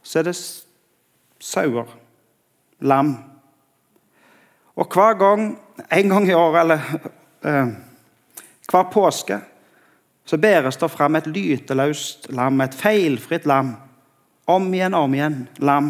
så 0.03 0.19
er 0.19 0.23
det 0.23 0.35
sauer. 1.39 1.85
Lam. 2.79 3.17
Og 4.75 4.87
hver 4.87 5.13
gang, 5.13 5.59
en 5.91 6.09
gang 6.09 6.29
i 6.29 6.33
året, 6.33 6.59
eller 6.61 6.79
eh, 7.43 7.67
hver 8.71 8.83
påske, 8.91 9.39
så 10.31 10.37
bæres 10.37 10.77
det 10.77 10.87
fram 10.91 11.15
et 11.15 11.25
lyteløst 11.27 12.29
lam, 12.31 12.61
et 12.61 12.75
feilfritt 12.75 13.45
lam. 13.45 13.73
Om 14.47 14.73
igjen, 14.73 14.93
om 14.93 15.13
igjen. 15.13 15.49
Lam. 15.59 15.89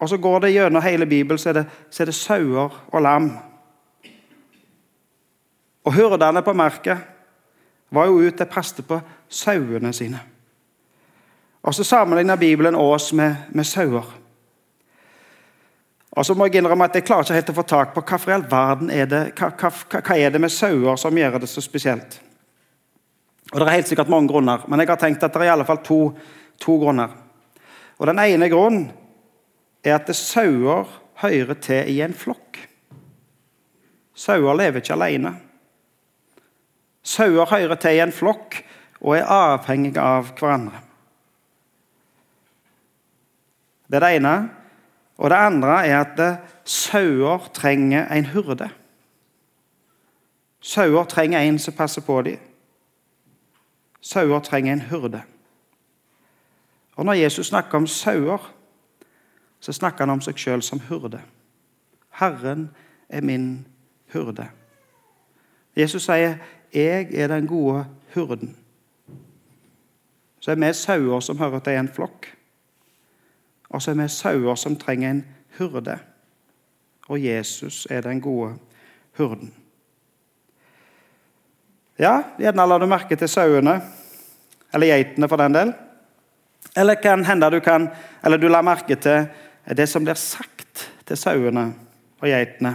Og 0.00 0.08
så 0.08 0.16
går 0.16 0.40
det 0.40 0.52
gjennom 0.54 0.82
hele 0.82 1.06
Bibelen, 1.06 1.38
så 1.38 1.50
er 1.50 1.58
det, 1.58 1.64
så 1.90 2.02
er 2.02 2.08
det 2.08 2.14
sauer 2.14 2.78
og 2.88 3.02
lam. 3.02 3.28
Og 5.84 5.92
hyrdene 5.92 6.42
på 6.42 6.56
merket 6.56 7.04
var 7.92 8.08
jo 8.08 8.24
ute 8.24 8.48
og 8.48 8.54
passet 8.56 8.88
på 8.88 9.00
sauene 9.28 9.92
sine. 9.92 10.22
Og 11.62 11.74
så 11.74 11.84
sammenligner 11.84 12.40
Bibelen 12.40 12.74
oss 12.74 13.12
med, 13.12 13.36
med 13.52 13.68
sauer. 13.68 14.08
Og 16.16 16.24
så 16.24 16.34
må 16.34 16.46
jeg 16.48 16.62
innrømme 16.62 16.86
at 16.88 16.94
jeg 16.96 17.04
klarer 17.04 17.26
ikke 17.26 17.36
helt 17.36 17.50
å 17.52 17.56
få 17.58 17.64
tak 17.68 17.90
på 17.92 18.02
hva 18.08 18.18
all 18.34 18.46
verden 18.48 18.92
er 18.92 19.08
det, 19.10 19.22
hva, 19.36 19.50
hva, 19.52 19.70
hva 20.00 20.16
er 20.16 20.32
det 20.32 20.40
med 20.40 20.52
sauer 20.52 20.96
som 21.00 21.18
gjør 21.18 21.38
det 21.42 21.50
så 21.52 21.60
spesielt. 21.64 22.20
Og 23.52 23.60
Det 23.60 23.66
er 23.66 23.76
helt 23.76 23.90
sikkert 23.90 24.10
mange 24.10 24.32
grunner, 24.32 24.64
men 24.66 24.80
jeg 24.80 24.88
har 24.88 25.00
tenkt 25.00 25.22
at 25.22 25.34
det 25.34 25.44
er 25.44 25.50
i 25.50 25.52
alle 25.52 25.68
fall 25.68 25.82
to, 25.84 26.00
to 26.58 26.78
grunner. 26.80 27.12
Og 28.00 28.08
Den 28.08 28.18
ene 28.24 28.48
grunnen 28.48 28.88
er 29.84 29.98
at 29.98 30.10
sauer 30.16 30.88
hører 31.20 31.60
til 31.60 31.92
i 31.92 32.00
en 32.04 32.16
flokk. 32.16 32.58
Sauer 34.16 34.56
lever 34.56 34.80
ikke 34.80 34.96
alene. 34.96 35.36
Sauer 37.04 37.46
hører 37.46 37.78
til 37.78 37.96
i 37.96 38.02
en 38.02 38.12
flokk 38.12 38.62
og 39.04 39.18
er 39.18 39.28
avhengige 39.30 40.02
av 40.02 40.32
hverandre. 40.32 40.80
Det 43.86 44.00
er 44.00 44.02
det 44.02 44.14
ene. 44.16 44.36
Og 45.16 45.30
det 45.30 45.36
andre 45.36 45.86
er 45.86 46.00
at 46.00 46.38
sauer 46.64 47.48
trenger 47.54 48.08
en 48.12 48.26
hurde. 48.26 48.68
Sauer 50.60 51.04
trenger 51.04 51.40
en 51.40 51.58
som 51.58 51.74
passer 51.74 52.00
på 52.00 52.22
dem. 52.22 52.38
Sauer 54.00 54.40
trenger 54.40 54.72
en 54.72 54.80
hurde. 54.80 55.22
Og 56.96 57.04
Når 57.04 57.12
Jesus 57.12 57.46
snakker 57.46 57.78
om 57.78 57.86
sauer, 57.86 58.52
så 59.60 59.72
snakker 59.72 60.04
han 60.04 60.10
om 60.10 60.20
seg 60.20 60.38
sjøl 60.38 60.62
som 60.62 60.80
hurde. 60.88 61.20
Herren 62.10 62.70
er 63.08 63.20
min 63.20 63.66
hurde. 64.12 64.48
Jesus 65.76 66.02
sier, 66.02 66.36
'Jeg 66.72 67.14
er 67.14 67.26
den 67.26 67.46
gode 67.46 67.86
hurden'. 68.14 68.56
Så 70.40 70.50
er 70.50 70.54
vi 70.54 70.72
sauer 70.72 71.20
som 71.20 71.38
hører 71.38 71.58
til 71.58 71.72
en 71.72 71.88
flokk. 71.88 72.36
Og 73.70 73.82
så 73.82 73.92
er 73.92 74.00
vi 74.00 74.08
sauer 74.08 74.54
som 74.54 74.76
trenger 74.76 75.10
en 75.10 75.24
hyrde. 75.58 75.98
Og 77.08 77.22
Jesus 77.22 77.86
er 77.90 78.00
den 78.00 78.20
gode 78.20 78.54
hyrden. 79.18 79.52
Ja, 81.98 82.20
gjerne 82.38 82.66
la 82.68 82.78
du 82.78 82.86
merke 82.90 83.16
til 83.16 83.28
sauene, 83.28 83.78
eller 84.74 84.90
geitene 84.90 85.28
for 85.28 85.40
den 85.40 85.54
del. 85.54 85.72
Eller 86.76 86.98
kan 87.00 87.24
hende 87.24 87.50
du 87.50 87.60
kan, 87.64 87.88
eller 88.24 88.38
du 88.38 88.48
la 88.48 88.60
merke 88.62 88.98
til 89.00 89.30
det 89.76 89.86
som 89.88 90.04
blir 90.04 90.18
sagt 90.20 90.90
til 91.06 91.16
sauene 91.16 91.70
og 92.20 92.28
geitene. 92.28 92.74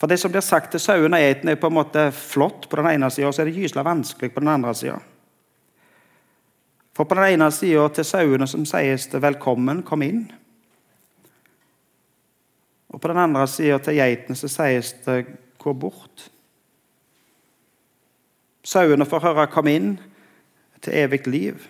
For 0.00 0.08
det 0.08 0.16
som 0.20 0.32
blir 0.32 0.44
sagt 0.44 0.72
til 0.72 0.80
sauene 0.80 1.16
og 1.16 1.24
geitene, 1.24 1.54
er 1.54 1.60
på 1.60 1.70
en 1.70 1.76
måte 1.76 2.06
flott 2.16 2.68
på 2.68 2.76
den 2.80 2.90
ene 2.92 3.10
sida, 3.12 3.28
og 3.28 3.34
så 3.36 3.42
er 3.42 3.50
det 3.50 3.56
gyselig 3.56 3.84
vanskelig 3.84 4.32
på 4.34 4.40
den 4.40 4.52
andre 4.52 4.74
sida. 4.74 4.98
For 6.92 7.04
på 7.04 7.14
den 7.14 7.32
ene 7.32 7.50
sida 7.54 7.88
til 7.88 8.04
sauene 8.04 8.46
som 8.46 8.66
sies 8.66 9.06
det 9.06 9.22
'velkommen, 9.22 9.82
kom 9.82 10.02
inn'. 10.02 10.32
Og 12.88 13.00
på 13.00 13.08
den 13.08 13.16
andre 13.16 13.46
sida 13.46 13.78
til 13.78 13.94
geitene 13.94 14.36
som 14.36 14.48
sies 14.48 14.92
det 15.06 15.26
'gå 15.58 15.72
bort'. 15.72 16.30
Sauene 18.64 19.06
får 19.06 19.20
høre 19.20 19.46
'kom 19.46 19.66
inn' 19.66 19.98
til 20.80 20.92
evig 20.94 21.26
liv. 21.26 21.66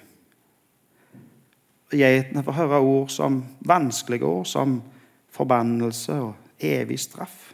Geitene 1.90 2.42
får 2.42 2.52
høre 2.52 2.78
ord 2.78 3.08
som 3.08 3.44
vanskelige 3.60 4.24
ord 4.24 4.46
som 4.46 4.82
forbannelse 5.30 6.12
og 6.12 6.34
evig 6.60 7.00
straff. 7.00 7.52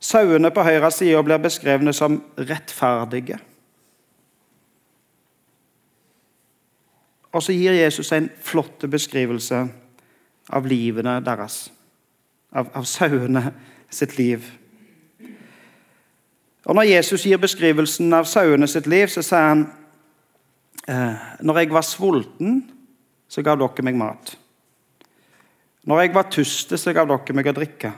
Sauene 0.00 0.50
på 0.50 0.62
høyre 0.62 0.90
side 0.90 1.22
blir 1.24 1.38
beskrevne 1.42 1.92
som 1.96 2.22
rettferdige. 2.38 3.38
Og 7.34 7.42
så 7.42 7.52
gir 7.52 7.76
Jesus 7.76 8.12
en 8.12 8.28
flott 8.42 8.84
beskrivelse 8.90 9.64
av 10.52 10.68
livene 10.68 11.18
deres. 11.24 11.66
Av, 12.56 12.70
av 12.74 12.86
sauene 12.88 13.50
sitt 13.90 14.16
liv. 14.18 14.44
Og 16.66 16.74
Når 16.74 16.88
Jesus 16.88 17.26
gir 17.26 17.38
beskrivelsen 17.38 18.14
av 18.16 18.26
sauene 18.26 18.66
sitt 18.70 18.88
liv, 18.90 19.06
så 19.10 19.22
sier 19.22 19.52
han 19.52 19.66
eh, 20.88 21.28
Når 21.46 21.60
jeg 21.60 21.74
var 21.74 21.86
sulten, 21.86 22.64
så 23.28 23.42
gav 23.42 23.58
dere 23.60 23.84
meg 23.86 23.98
mat. 23.98 24.36
Når 25.86 26.00
jeg 26.02 26.14
var 26.14 26.30
tyste, 26.30 26.78
så 26.78 26.94
gav 26.94 27.06
dere 27.10 27.36
meg 27.36 27.46
å 27.50 27.54
drikke. 27.54 27.92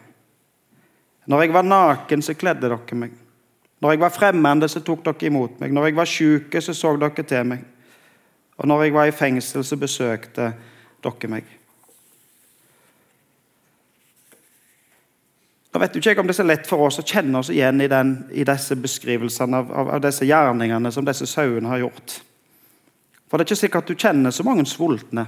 Når 1.28 1.42
jeg 1.44 1.52
var 1.56 1.64
naken, 1.64 2.24
så 2.24 2.36
kledde 2.36 2.68
dere 2.68 3.00
meg. 3.00 3.16
Når 3.80 3.94
jeg 3.94 4.00
var 4.02 4.12
fremmede, 4.12 4.68
så 4.68 4.80
tok 4.84 5.04
dere 5.06 5.28
imot 5.28 5.60
meg. 5.60 5.72
Når 5.72 5.88
jeg 5.88 5.96
var 5.96 6.10
sjuk, 6.10 6.56
så 6.60 6.74
så 6.74 6.94
dere 7.00 7.24
til 7.24 7.48
meg. 7.48 7.64
Og 8.58 8.66
når 8.66 8.82
jeg 8.82 8.94
var 8.94 9.06
i 9.06 9.14
fengsel, 9.14 9.64
så 9.64 9.78
besøkte 9.78 10.52
dere 11.04 11.30
meg. 11.30 11.54
Nå 15.68 15.82
vet 15.82 15.98
ikke 15.98 16.10
jeg 16.10 16.18
om 16.18 16.26
det 16.26 16.32
er 16.32 16.40
så 16.40 16.46
lett 16.46 16.66
for 16.66 16.86
oss 16.86 16.98
å 16.98 17.04
kjenne 17.06 17.38
oss 17.38 17.52
igjen 17.54 17.78
i, 17.84 17.90
den, 17.90 18.14
i 18.34 18.46
disse 18.48 18.74
beskrivelsene 18.80 19.60
av, 19.60 19.68
av, 19.70 19.90
av, 19.94 20.00
disse 20.02 20.26
gjerningene 20.26 20.90
som 20.90 21.06
disse 21.06 21.28
sauene 21.28 21.70
har 21.70 21.84
gjort. 21.84 22.16
For 23.28 23.36
det 23.36 23.44
er 23.44 23.50
ikke 23.50 23.60
sikkert 23.60 23.84
at 23.84 23.92
du 23.92 24.02
kjenner 24.02 24.34
så 24.34 24.46
mange 24.48 24.64
sultne. 24.66 25.26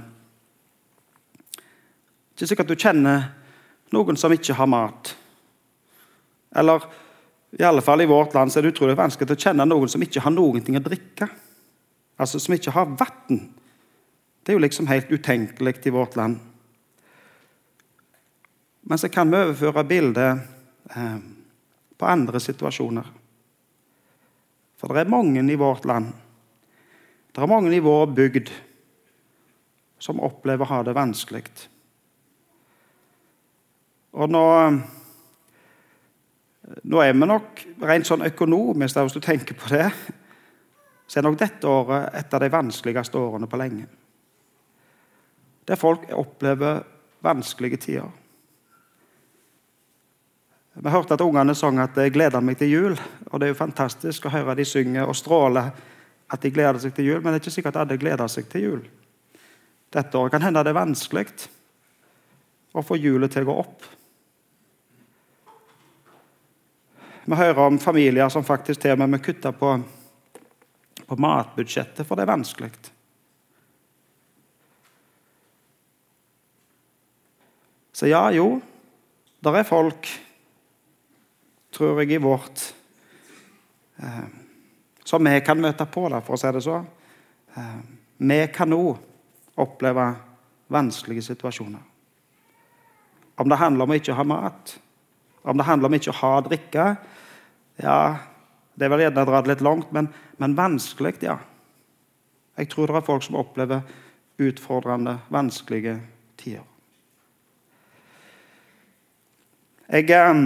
Ikke 2.33 2.49
sikkert 2.49 2.65
at 2.65 2.73
du 2.73 2.83
kjenner 2.83 3.29
noen 3.93 4.17
som 4.19 4.33
ikke 4.33 4.57
har 4.57 4.67
mat. 4.71 5.13
Eller 6.57 6.89
i 7.59 7.63
alle 7.67 7.83
fall 7.85 8.01
i 8.01 8.09
vårt 8.09 8.33
land 8.33 8.51
så 8.51 8.59
er 8.59 8.65
det 8.65 8.73
utrolig 8.73 8.97
vanskelig 8.97 9.37
å 9.37 9.39
kjenne 9.45 9.69
noen 9.69 9.91
som 9.91 10.03
ikke 10.03 10.23
har 10.25 10.33
noen 10.33 10.65
ting 10.65 10.79
å 10.79 10.83
drikke. 10.83 11.29
Altså 12.21 12.39
som 12.39 12.53
ikke 12.53 12.73
har 12.75 12.93
vann. 12.99 13.39
Det 14.41 14.53
er 14.53 14.57
jo 14.57 14.63
liksom 14.63 14.89
helt 14.89 15.09
utenkelig 15.11 15.85
i 15.85 15.93
vårt 15.93 16.15
land. 16.15 16.39
Men 18.81 18.97
så 18.97 19.09
kan 19.09 19.29
vi 19.31 19.37
overføre 19.37 19.83
bildet 19.85 20.39
eh, 20.95 21.17
på 21.97 22.05
andre 22.05 22.39
situasjoner. 22.41 23.09
For 24.77 24.93
det 24.93 25.05
er 25.05 25.13
mange 25.13 25.43
i 25.45 25.57
vårt 25.57 25.85
land, 25.85 26.09
det 27.31 27.41
er 27.41 27.47
mange 27.47 27.69
i 27.75 27.83
vår 27.83 28.07
bygd, 28.17 28.49
som 30.01 30.19
opplever 30.19 30.65
å 30.65 30.71
ha 30.71 30.79
det 30.83 30.97
vanskelig. 30.97 31.45
Og 34.17 34.33
nå 34.33 34.45
nå 36.83 37.01
er 37.03 37.13
vi 37.13 37.27
nok 37.27 37.61
rent 37.83 38.07
sånn 38.07 38.25
økonomisk, 38.25 38.97
hvis 38.97 39.15
du 39.15 39.23
tenker 39.23 39.57
på 39.57 39.71
det, 39.73 39.89
så 41.11 41.19
er 41.19 41.25
nok 41.27 41.35
dette 41.41 41.67
året 41.67 42.13
et 42.15 42.33
av 42.33 42.39
de 42.39 42.47
vanskeligste 42.47 43.19
årene 43.19 43.47
på 43.51 43.57
lenge. 43.59 43.83
Der 45.67 45.75
folk 45.75 46.05
opplever 46.15 46.85
vanskelige 47.19 47.79
tider. 47.83 48.07
Vi 50.73 50.89
hørte 50.89 51.17
at 51.17 51.21
ungene 51.21 51.55
sang 51.55 51.79
at 51.79 51.97
'jeg 51.97 52.13
gleder 52.13 52.39
meg 52.39 52.57
til 52.57 52.71
jul'. 52.71 53.01
og 53.31 53.39
Det 53.39 53.45
er 53.45 53.51
jo 53.51 53.63
fantastisk 53.65 54.25
å 54.25 54.29
høre 54.29 54.55
de 54.55 54.65
synge 54.65 55.05
og 55.05 55.15
stråle 55.15 55.71
at 56.29 56.41
de 56.41 56.51
gleder 56.51 56.79
seg 56.79 56.93
til 56.93 57.05
jul, 57.05 57.21
men 57.21 57.33
det 57.33 57.41
er 57.41 57.43
ikke 57.43 57.51
sikkert 57.51 57.75
at 57.75 57.81
alle 57.81 57.97
gleder 57.97 58.27
seg 58.27 58.49
til 58.49 58.61
jul. 58.61 58.87
Dette 59.93 60.17
året 60.17 60.31
kan 60.31 60.41
hende 60.41 60.63
det 60.63 60.69
er 60.69 60.85
vanskelig 60.85 61.49
å 62.73 62.81
få 62.81 62.95
hjulet 62.95 63.31
til 63.31 63.41
å 63.41 63.45
gå 63.45 63.59
opp. 63.59 63.83
Vi 67.25 67.35
hører 67.35 67.59
om 67.59 67.79
familier 67.79 68.29
som 68.29 68.43
faktisk 68.43 68.79
til 68.79 68.91
og 68.91 68.97
med 68.97 69.09
må 69.09 69.17
kutte 69.17 69.51
på, 69.51 69.83
på 71.11 71.17
matbudsjettet, 71.19 72.07
for 72.07 72.15
det 72.15 72.23
er 72.23 72.31
vanskelig. 72.31 72.69
Så 77.91 78.07
ja, 78.07 78.21
jo, 78.31 78.61
der 79.43 79.57
er 79.59 79.67
folk, 79.67 80.07
tror 81.75 81.99
jeg, 81.99 82.13
i 82.15 82.21
vårt 82.23 82.63
eh, 83.99 84.23
Som 85.03 85.27
vi 85.27 85.35
kan 85.43 85.59
møte 85.59 85.83
på, 85.91 86.05
da, 86.13 86.21
for 86.23 86.37
å 86.37 86.39
si 86.39 86.53
det 86.55 86.63
så. 86.63 86.79
Eh, 87.59 87.77
vi 88.23 88.39
kan 88.55 88.71
nå 88.71 88.79
oppleve 89.59 90.07
vanskelige 90.71 91.27
situasjoner. 91.27 91.83
Om 93.35 93.51
det 93.51 93.59
handler 93.59 93.83
om 93.83 93.91
å 93.91 93.99
ikke 93.99 94.15
ha 94.15 94.23
mat, 94.31 94.77
om 95.43 95.59
det 95.59 95.67
handler 95.67 95.91
om 95.91 95.99
ikke 95.99 96.15
å 96.15 96.19
ha 96.23 96.35
drikke 96.47 96.91
Ja, 97.81 98.30
det 98.75 98.87
er 98.87 98.93
vel 98.93 99.03
gjerne 99.05 99.25
dratt 99.27 99.49
litt 99.49 99.63
langt, 99.65 99.91
men, 99.91 100.09
men 100.39 100.57
vanskelig, 100.57 101.17
ja. 101.25 101.37
Jeg 102.57 102.69
tror 102.71 102.91
det 102.91 102.99
er 102.99 103.05
folk 103.05 103.23
som 103.25 103.39
opplever 103.39 103.81
utfordrende, 104.41 105.17
vanskelige 105.33 105.97
tider. 106.39 106.67
Jeg, 109.91 110.07
eh, 110.09 110.43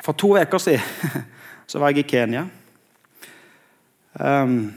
for 0.00 0.16
to 0.16 0.32
uker 0.40 0.58
siden 0.58 1.26
så 1.70 1.78
var 1.78 1.92
jeg 1.92 2.04
i 2.04 2.08
Kenya. 2.08 2.46
Um, 4.12 4.72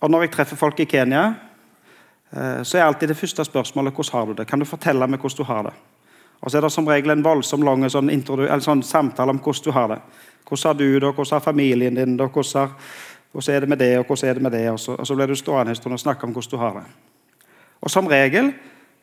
og 0.00 0.10
når 0.10 0.22
jeg 0.24 0.30
treffer 0.32 0.56
folk 0.56 0.78
i 0.80 0.86
Kenya, 0.88 1.34
uh, 2.32 2.62
så 2.62 2.78
er 2.78 2.86
alltid 2.86 3.10
det 3.12 3.18
første 3.18 3.44
spørsmålet 3.44 3.92
hvordan 3.92 4.18
har 4.18 4.26
du 4.26 4.32
det. 4.38 4.46
Kan 4.48 4.62
du 4.62 4.64
fortelle 4.64 5.06
meg 5.06 5.20
hvordan 5.20 5.36
du 5.36 5.44
har 5.44 5.66
det? 5.68 5.74
Og 6.44 6.50
så 6.50 6.58
er 6.58 6.66
det 6.66 6.72
som 6.74 6.88
regel 6.88 7.14
en 7.14 7.24
voldsom 7.24 7.62
lang 7.64 7.86
sånn, 7.88 8.10
sånn 8.60 8.82
samtale 8.84 9.32
om 9.32 9.40
hvordan 9.40 9.64
du 9.64 9.72
har 9.72 9.88
det. 9.94 10.00
Hvordan 10.44 10.68
har 10.68 10.76
du 10.76 10.98
det, 11.00 11.12
hvordan 11.14 11.32
har 11.32 11.40
familien 11.40 11.96
din 11.96 12.18
det, 12.20 12.26
hvordan, 12.28 12.74
hvordan, 13.32 13.54
er 13.54 13.64
det 13.64 13.68
med 13.68 13.80
det, 13.80 13.92
og 13.98 14.10
hvordan 14.10 14.28
er 14.28 14.34
det 14.34 14.42
med 14.42 14.52
det? 14.52 14.66
Og 14.70 14.80
så, 14.80 14.98
og 14.98 15.08
så 15.08 15.16
blir 15.16 15.32
du 15.32 15.36
stående 15.40 15.72
en 15.72 15.80
stund 15.80 15.96
og 15.96 16.02
snakke 16.04 16.28
om 16.28 16.36
hvordan 16.36 16.50
du 16.50 16.60
har 16.60 16.76
det. 16.82 16.84
Og 17.80 17.90
som 17.90 18.06
regel, 18.06 18.52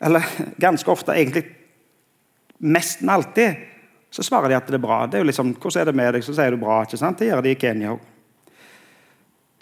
eller 0.01 0.29
ganske 0.67 0.91
ofte 0.91 1.17
egentlig 1.17 1.57
Nesten 2.61 3.09
alltid 3.09 3.55
så 4.13 4.21
svarer 4.23 4.51
de 4.51 4.53
at 4.53 4.67
det 4.69 4.75
er 4.77 4.83
bra. 4.83 5.07
Det 5.07 5.17
er 5.17 5.23
jo 5.23 5.25
liksom, 5.25 5.55
'Hvordan 5.55 5.81
er 5.81 5.85
det 5.85 5.95
med 5.95 6.13
deg?' 6.13 6.23
Så 6.23 6.33
sier 6.35 6.51
du 6.51 6.57
bra. 6.57 6.81
ikke 6.81 6.97
sant? 6.97 7.19
Det 7.19 7.27
gjør 7.27 7.41
de 7.41 7.49
i 7.49 7.55
Kenya 7.55 7.89
òg. 7.89 7.99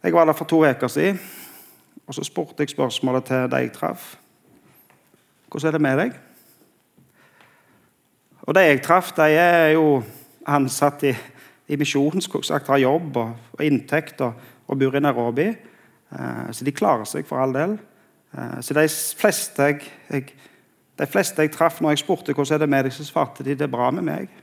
Jeg 0.04 0.14
var 0.14 0.26
der 0.26 0.34
for 0.34 0.46
to 0.46 0.66
uker 0.66 0.88
siden, 0.88 1.20
og 2.08 2.14
så 2.14 2.24
spurte 2.24 2.60
jeg 2.60 2.70
spørsmålet 2.70 3.24
til 3.24 3.52
de 3.52 3.56
jeg 3.56 3.72
traff. 3.72 4.18
'Hvordan 5.50 5.68
er 5.68 5.72
det 5.72 5.82
med 5.82 5.98
deg?' 5.98 6.29
Og 8.48 8.56
de 8.56 8.64
jeg 8.64 8.82
traff, 8.86 9.12
de 9.18 9.28
er 9.36 9.74
jo 9.76 10.00
ansatt 10.48 11.04
i, 11.10 11.14
i 11.68 11.78
misjonen, 11.78 12.24
har 12.68 12.78
jobb 12.78 13.18
og, 13.18 13.34
og 13.58 13.64
inntekt 13.66 14.22
og, 14.22 14.34
og, 14.68 14.78
bor 14.80 14.96
i 14.96 15.00
Nairobi. 15.04 15.50
Eh, 15.50 16.46
så 16.52 16.66
de 16.66 16.72
klarer 16.72 17.06
seg 17.06 17.28
for 17.28 17.42
all 17.42 17.54
del. 17.54 17.78
Eh, 18.34 18.60
så 18.62 18.74
de 18.74 18.88
fleste 19.20 19.70
jeg, 19.70 19.92
jeg 20.10 20.32
de 21.00 21.08
fleste 21.08 21.40
jeg 21.40 21.54
traff 21.54 21.78
når 21.80 21.94
jeg 21.94 22.02
spurte 22.02 22.34
hvordan 22.36 22.58
er 22.58 22.60
det 22.60 22.70
med 22.70 22.84
deg, 22.84 22.94
så 22.94 23.06
svarte 23.08 23.44
de 23.44 23.54
det 23.56 23.68
er 23.70 23.72
bra 23.72 23.88
med 23.96 24.04
meg. 24.04 24.34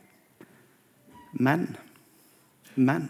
Men 1.36 1.68
Men 2.76 3.08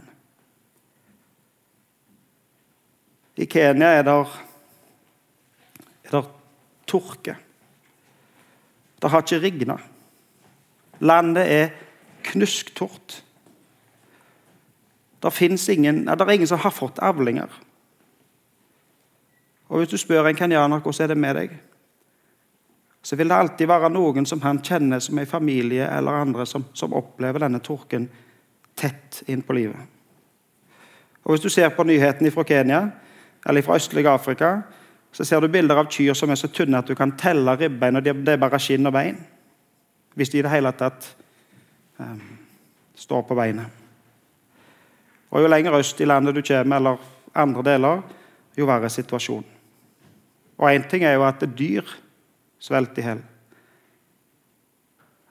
I 3.37 3.45
Kenya 3.50 3.88
er 3.99 4.05
det, 4.07 4.14
er 6.07 6.14
det 6.14 6.23
tørke. 6.87 7.35
Det 9.02 9.11
har 9.11 9.25
ikke 9.25 9.40
regna. 9.43 9.76
Landet 11.00 11.53
er 11.53 11.71
knusktort. 12.26 13.23
Det, 15.23 15.43
ingen, 15.71 16.04
det 16.06 16.21
er 16.21 16.30
ingen 16.30 16.47
som 16.47 16.59
har 16.59 16.71
fått 16.71 16.99
avlinger. 16.99 17.50
Og 19.69 19.78
Hvis 19.78 19.89
du 19.89 19.99
spør 19.99 20.28
en 20.28 20.37
kenyaner 20.37 20.80
hvordan 20.80 21.04
er 21.04 21.09
det 21.09 21.19
med 21.19 21.35
deg, 21.35 21.56
så 23.02 23.17
vil 23.17 23.28
det 23.28 23.37
alltid 23.37 23.69
være 23.71 23.91
noen 23.91 24.26
som 24.26 24.41
han 24.43 24.59
kjenner 24.63 24.99
som 25.02 25.19
er 25.19 25.28
familie 25.30 25.87
eller 25.87 26.23
andre 26.23 26.47
som, 26.47 26.65
som 26.75 26.95
opplever 26.95 27.43
denne 27.43 27.61
tåken 27.63 28.09
tett 28.75 29.23
inn 29.26 29.43
på 29.47 29.54
livet. 29.54 29.93
Og 31.25 31.35
Hvis 31.35 31.43
du 31.43 31.49
ser 31.49 31.69
på 31.69 31.85
nyhetene 31.87 32.30
fra 32.30 32.45
Kenya 32.45 32.80
eller 33.47 33.63
fra 33.63 33.76
østlige 33.76 34.11
Afrika, 34.11 34.61
så 35.13 35.25
ser 35.25 35.41
du 35.41 35.49
bilder 35.49 35.78
av 35.78 35.91
kyr 35.91 36.15
som 36.15 36.30
er 36.30 36.39
så 36.39 36.49
tynne 36.49 36.78
at 36.78 36.87
du 36.87 36.95
kan 36.95 37.15
telle 37.19 37.56
ribbein, 37.56 37.97
og 37.97 38.04
det 38.04 38.32
er 38.32 38.43
bare 38.43 38.59
skinn 38.61 38.87
og 38.87 38.93
bein. 38.93 39.17
Hvis 40.17 40.33
de 40.33 40.41
i 40.41 40.45
det 40.45 40.52
hele 40.52 40.73
tatt 40.73 41.11
um, 42.00 42.21
står 42.97 43.26
på 43.29 43.37
beinet. 43.37 43.69
Og 45.31 45.43
Jo 45.43 45.50
lenger 45.50 45.76
øst 45.76 46.00
i 46.00 46.09
landet 46.09 46.35
du 46.35 46.43
kommer, 46.43 46.76
eller 46.76 47.02
andre 47.35 47.63
deler, 47.63 48.02
jo 48.57 48.67
verre 48.67 48.89
situasjon. 48.91 49.45
Og 50.57 50.71
Én 50.71 50.89
ting 50.89 51.05
er 51.05 51.19
jo 51.19 51.26
at 51.26 51.45
dyr 51.59 51.85
svelter 52.59 53.02
i 53.02 53.05
hjel. 53.05 53.21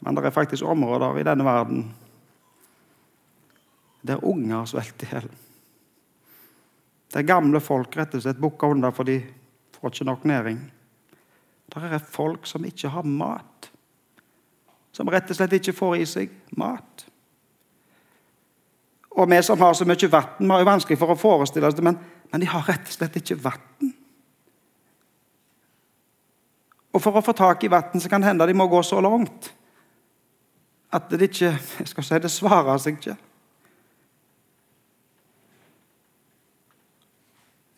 Men 0.05 0.15
det 0.15 0.25
er 0.25 0.35
faktisk 0.35 0.67
områder 0.69 1.17
i 1.17 1.25
denne 1.25 1.45
verden 1.47 1.87
der 4.05 4.21
unger 4.21 4.67
svelter 4.69 5.07
i 5.07 5.15
hjel. 5.15 5.29
Der 7.15 7.25
gamle 7.25 7.61
folk 7.63 7.95
rett 7.97 8.13
og 8.13 8.21
slett 8.21 8.41
bukker 8.41 8.75
under 8.75 8.93
for 8.93 9.07
de 9.07 9.21
får 9.77 9.93
ikke 9.93 10.07
nok 10.09 10.25
næring. 10.29 10.59
Der 11.73 11.87
er 11.95 11.99
folk 11.99 12.45
som 12.45 12.65
ikke 12.67 12.91
har 12.93 13.07
mat. 13.07 13.71
Som 14.95 15.11
rett 15.11 15.27
og 15.27 15.35
slett 15.35 15.57
ikke 15.57 15.75
får 15.75 15.97
i 15.99 16.07
seg 16.07 16.31
mat. 16.55 17.03
Og 19.15 19.27
vi 19.31 19.41
som 19.43 19.59
har 19.59 19.75
så 19.75 19.87
mye 19.87 20.11
vann, 20.11 20.49
har 20.51 20.63
jo 20.63 20.67
vanskelig 20.67 20.99
for 20.99 21.11
å 21.11 21.19
forestille 21.19 21.67
oss 21.67 21.75
det, 21.75 21.83
men, 21.83 21.99
men 22.31 22.43
de 22.43 22.47
har 22.51 22.63
rett 22.67 22.87
og 22.87 22.95
slett 22.95 23.19
ikke 23.19 23.39
vann. 23.43 23.91
Og 26.95 27.03
For 27.03 27.19
å 27.19 27.23
få 27.23 27.35
tak 27.35 27.63
i 27.63 27.71
vann 27.71 28.07
kan 28.07 28.23
det 28.23 28.29
hende 28.31 28.47
de 28.47 28.55
må 28.55 28.69
gå 28.71 28.79
så 28.83 29.01
langt 29.03 29.51
at 30.95 31.09
det 31.11 31.27
ikke 31.27 31.49
jeg 31.51 31.89
skal 31.91 32.05
si 32.07 32.19
det 32.23 32.31
svarer 32.31 32.77
seg 32.79 32.95
ikke. 32.95 33.15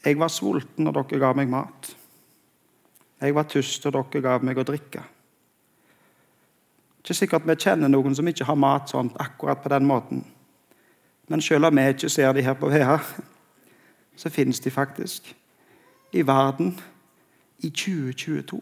Jeg 0.05 0.19
var 0.21 0.29
sulten 0.29 0.85
når 0.85 1.01
dere 1.01 1.21
ga 1.25 1.31
meg 1.35 1.49
mat. 1.49 1.89
Jeg 3.17 3.33
var 3.33 3.47
tyst 3.49 3.85
og 3.89 3.95
dere 3.95 4.21
ga 4.21 4.37
meg 4.45 4.61
å 4.61 4.65
drikke. 4.67 5.01
Ikke 7.07 7.15
sikkert 7.15 7.45
vi 7.47 7.53
kjenner 7.55 7.87
noen 7.87 8.15
som 8.17 8.27
ikke 8.27 8.43
har 8.49 8.57
mat 8.59 8.89
sånn 8.91 9.13
akkurat 9.23 9.61
på 9.63 9.69
den 9.71 9.85
måten. 9.87 10.25
Men 11.31 11.39
selv 11.39 11.69
om 11.69 11.79
vi 11.79 11.85
ikke 11.93 12.09
ser 12.11 12.33
de 12.35 12.43
her 12.43 12.57
på 12.59 12.67
VH, 12.67 12.97
så 14.19 14.31
finnes 14.33 14.59
de 14.59 14.73
faktisk 14.75 15.31
i 16.11 16.25
verden 16.27 16.73
i 17.63 17.71
2022. 17.71 18.59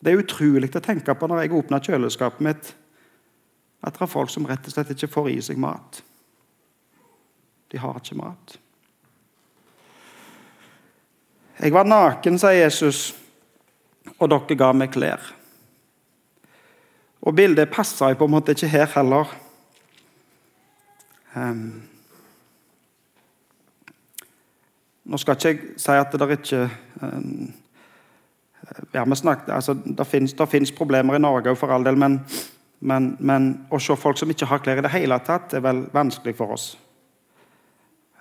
Det 0.00 0.14
er 0.14 0.24
utrolig 0.24 0.72
å 0.72 0.84
tenke 0.88 1.12
på 1.12 1.28
når 1.28 1.44
jeg 1.44 1.56
åpner 1.60 1.84
kjøleskapet 1.84 2.48
mitt, 2.48 2.72
at 3.84 4.00
det 4.00 4.06
er 4.08 4.14
folk 4.16 4.32
som 4.32 4.48
rett 4.48 4.64
og 4.64 4.72
slett 4.72 4.96
ikke 4.96 5.12
får 5.12 5.32
i 5.34 5.38
seg 5.44 5.60
mat. 5.60 6.00
De 7.68 7.84
har 7.84 8.00
ikke 8.00 8.16
mat. 8.16 8.60
Jeg 11.60 11.76
var 11.76 11.84
naken, 11.84 12.40
sa 12.40 12.56
Jesus, 12.56 13.10
og 14.16 14.30
dere 14.32 14.56
ga 14.56 14.72
meg 14.72 14.96
klær. 14.96 15.35
Og 17.26 17.34
bildet 17.34 17.72
passer 17.74 18.14
på 18.14 18.24
en 18.24 18.30
måte 18.30 18.54
ikke 18.54 18.70
her 18.70 18.86
heller. 18.94 19.30
Um, 21.34 21.82
nå 25.04 25.18
skal 25.18 25.34
ikke 25.34 25.48
jeg 25.50 25.80
si 25.82 25.96
at 25.98 26.14
det 26.14 26.22
er 26.22 26.36
ikke 26.36 26.60
um, 27.02 27.50
ja, 28.94 29.04
snakket, 29.14 29.52
altså, 29.54 29.74
Det 29.74 30.06
fins 30.48 30.72
problemer 30.72 31.14
i 31.14 31.18
Norge 31.18 31.56
for 31.56 31.74
all 31.74 31.84
del, 31.84 31.98
men, 31.98 32.20
men, 32.80 33.16
men, 33.20 33.66
å 33.70 33.78
se 33.78 33.96
folk 33.96 34.18
som 34.18 34.30
ikke 34.30 34.46
har 34.46 34.62
klær 34.62 34.78
i 34.78 34.86
det 34.86 34.94
hele 34.94 35.18
tatt, 35.18 35.54
er 35.54 35.60
vel 35.66 35.84
vanskelig 35.92 36.36
for 36.38 36.54
oss. 36.56 36.78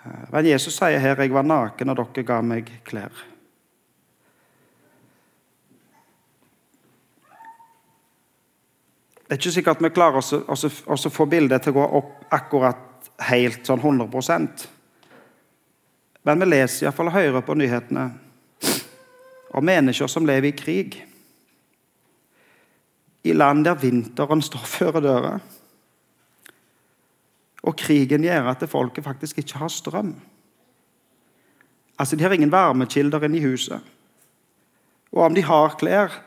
Eh, 0.06 0.26
men 0.32 0.46
Jesus 0.46 0.78
sier 0.78 1.00
her 1.00 1.22
'Jeg 1.22 1.34
var 1.34 1.44
naken, 1.44 1.90
og 1.90 1.98
dere 1.98 2.24
ga 2.24 2.42
meg 2.42 2.72
klær'. 2.86 3.35
Det 9.26 9.34
er 9.34 9.42
ikke 9.42 9.56
sikkert 9.56 9.82
vi 9.82 9.90
klarer 9.90 10.22
å 10.22 10.98
få 11.10 11.26
bildet 11.26 11.64
til 11.66 11.74
å 11.74 11.80
gå 11.80 11.86
opp 12.00 12.34
akkurat 12.36 13.10
helt 13.30 13.66
sånn 13.66 13.82
100% 13.82 14.68
Men 16.26 16.42
vi 16.42 16.48
leser 16.50 16.86
iallfall 16.86 17.10
og 17.10 17.18
hører 17.18 17.46
på 17.46 17.56
nyhetene 17.58 18.06
og 19.56 19.64
mennesker 19.64 20.10
som 20.12 20.26
lever 20.28 20.50
i 20.50 20.58
krig. 20.58 20.96
I 23.24 23.34
land 23.34 23.64
der 23.66 23.78
vinteren 23.80 24.42
står 24.44 24.66
før 24.76 25.00
døra. 25.00 25.36
Og 27.66 27.78
krigen 27.80 28.26
gjør 28.26 28.52
at 28.52 28.66
folket 28.70 29.06
faktisk 29.06 29.40
ikke 29.42 29.62
har 29.64 29.72
strøm. 29.72 30.12
Altså, 31.98 32.16
De 32.16 32.24
har 32.24 32.36
ingen 32.36 32.52
varmekilder 32.52 33.24
inne 33.26 33.40
i 33.40 33.46
huset. 33.46 33.80
Og 35.16 35.24
om 35.24 35.34
de 35.34 35.46
har 35.48 35.78
klær, 35.80 36.20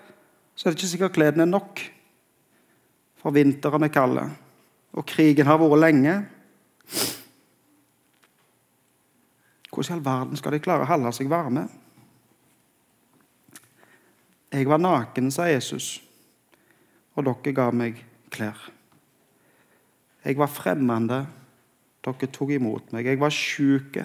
så 0.57 0.67
er 0.67 0.73
det 0.73 0.79
ikke 0.81 0.91
sikkert 0.95 1.17
klærne 1.19 1.45
er 1.45 1.51
nok. 1.51 1.83
For 3.19 3.35
vinteren 3.35 3.87
er 3.87 3.93
kald, 3.93 4.21
og 4.95 5.07
krigen 5.07 5.49
har 5.49 5.59
vært 5.61 5.83
lenge. 5.83 6.17
Hvordan 9.69 9.93
i 9.93 9.95
all 9.95 10.05
verden 10.05 10.39
skal 10.39 10.55
de 10.55 10.63
klare 10.63 10.87
å 10.87 10.91
holde 10.91 11.13
seg 11.15 11.31
varme? 11.31 11.69
Jeg 14.51 14.67
var 14.67 14.81
naken, 14.81 15.29
sa 15.31 15.45
Jesus, 15.51 15.99
og 17.15 17.27
dere 17.27 17.53
ga 17.55 17.69
meg 17.71 17.99
klær. 18.33 18.59
Jeg 20.25 20.39
var 20.39 20.51
fremmede, 20.51 21.21
dere 22.05 22.31
tok 22.33 22.55
imot 22.57 22.95
meg. 22.95 23.07
Jeg 23.07 23.21
var 23.21 23.35
sjuk, 23.35 24.01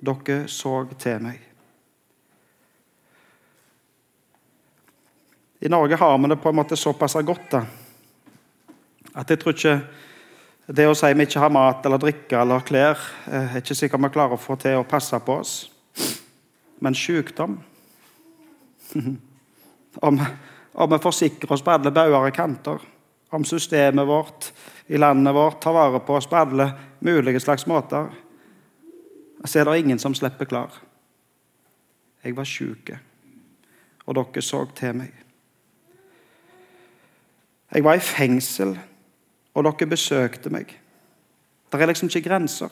dere 0.00 0.40
så 0.50 0.74
til 0.98 1.24
meg. 1.24 1.46
I 5.60 5.68
Norge 5.68 5.96
har 6.00 6.18
vi 6.18 6.28
det 6.32 6.40
på 6.40 6.48
en 6.48 6.56
måte 6.56 6.76
såpass 6.76 7.18
godt 7.24 7.50
da, 7.52 7.64
at 9.20 9.30
jeg 9.30 9.40
tror 9.40 9.56
ikke 9.56 9.74
det 10.70 10.86
å 10.86 10.94
si 10.94 11.10
vi 11.16 11.26
ikke 11.26 11.42
har 11.42 11.52
mat 11.52 11.86
eller 11.86 12.00
drikke 12.00 12.38
eller 12.40 12.62
klær, 12.66 13.00
eh, 13.26 13.56
er 13.56 13.60
ikke 13.60 13.76
sikkert 13.76 14.04
vi 14.06 14.12
klarer 14.14 14.38
å 14.38 14.40
få 14.40 14.56
til 14.60 14.78
å 14.78 14.86
passe 14.86 15.18
på 15.26 15.40
oss. 15.42 15.54
Men 16.80 16.96
sykdom 16.96 17.58
om, 20.06 20.20
om 20.72 20.92
vi 20.94 21.02
forsikrer 21.02 21.52
oss 21.52 21.64
på 21.66 21.74
alle 21.74 21.92
bauger 21.92 22.30
og 22.30 22.36
kanter, 22.36 22.86
om 23.30 23.44
systemet 23.44 24.06
vårt 24.06 24.50
i 24.90 24.98
landet 24.98 25.34
vårt 25.34 25.60
tar 25.62 25.74
vare 25.74 26.00
på 26.02 26.16
oss 26.18 26.26
på 26.26 26.38
alle 26.38 26.70
mulige 26.98 27.40
slags 27.40 27.66
måter, 27.70 28.08
så 29.44 29.60
er 29.60 29.68
det 29.68 29.78
ingen 29.80 29.98
som 29.98 30.14
slipper 30.14 30.48
klar. 30.50 30.74
Jeg 32.24 32.36
var 32.36 32.44
sjuk, 32.44 32.90
og 34.06 34.16
dere 34.18 34.42
så 34.44 34.64
til 34.76 34.96
meg. 34.98 35.14
Jeg 37.70 37.84
var 37.86 37.96
i 37.96 38.02
fengsel, 38.02 38.74
og 39.54 39.64
dere 39.66 39.90
besøkte 39.90 40.50
meg. 40.52 40.72
Det 41.70 41.80
er 41.80 41.86
liksom 41.90 42.10
ikke 42.10 42.28
grenser. 42.28 42.70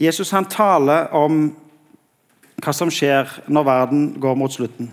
Jesus 0.00 0.30
han 0.32 0.48
taler 0.48 1.10
om 1.12 1.50
hva 2.60 2.72
som 2.76 2.90
skjer 2.92 3.28
når 3.48 3.66
verden 3.68 4.04
går 4.20 4.36
mot 4.36 4.52
slutten. 4.52 4.92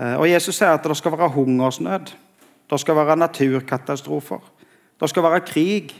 Eh, 0.00 0.16
og 0.16 0.28
Jesus 0.28 0.56
sier 0.56 0.72
at 0.76 0.84
det 0.84 0.96
skal 0.96 1.12
være 1.12 1.34
hungersnød, 1.34 2.12
det 2.70 2.80
skal 2.80 2.96
være 2.96 3.16
naturkatastrofer, 3.20 4.40
det 5.00 5.10
skal 5.10 5.22
være 5.22 5.44
krig. 5.44 5.92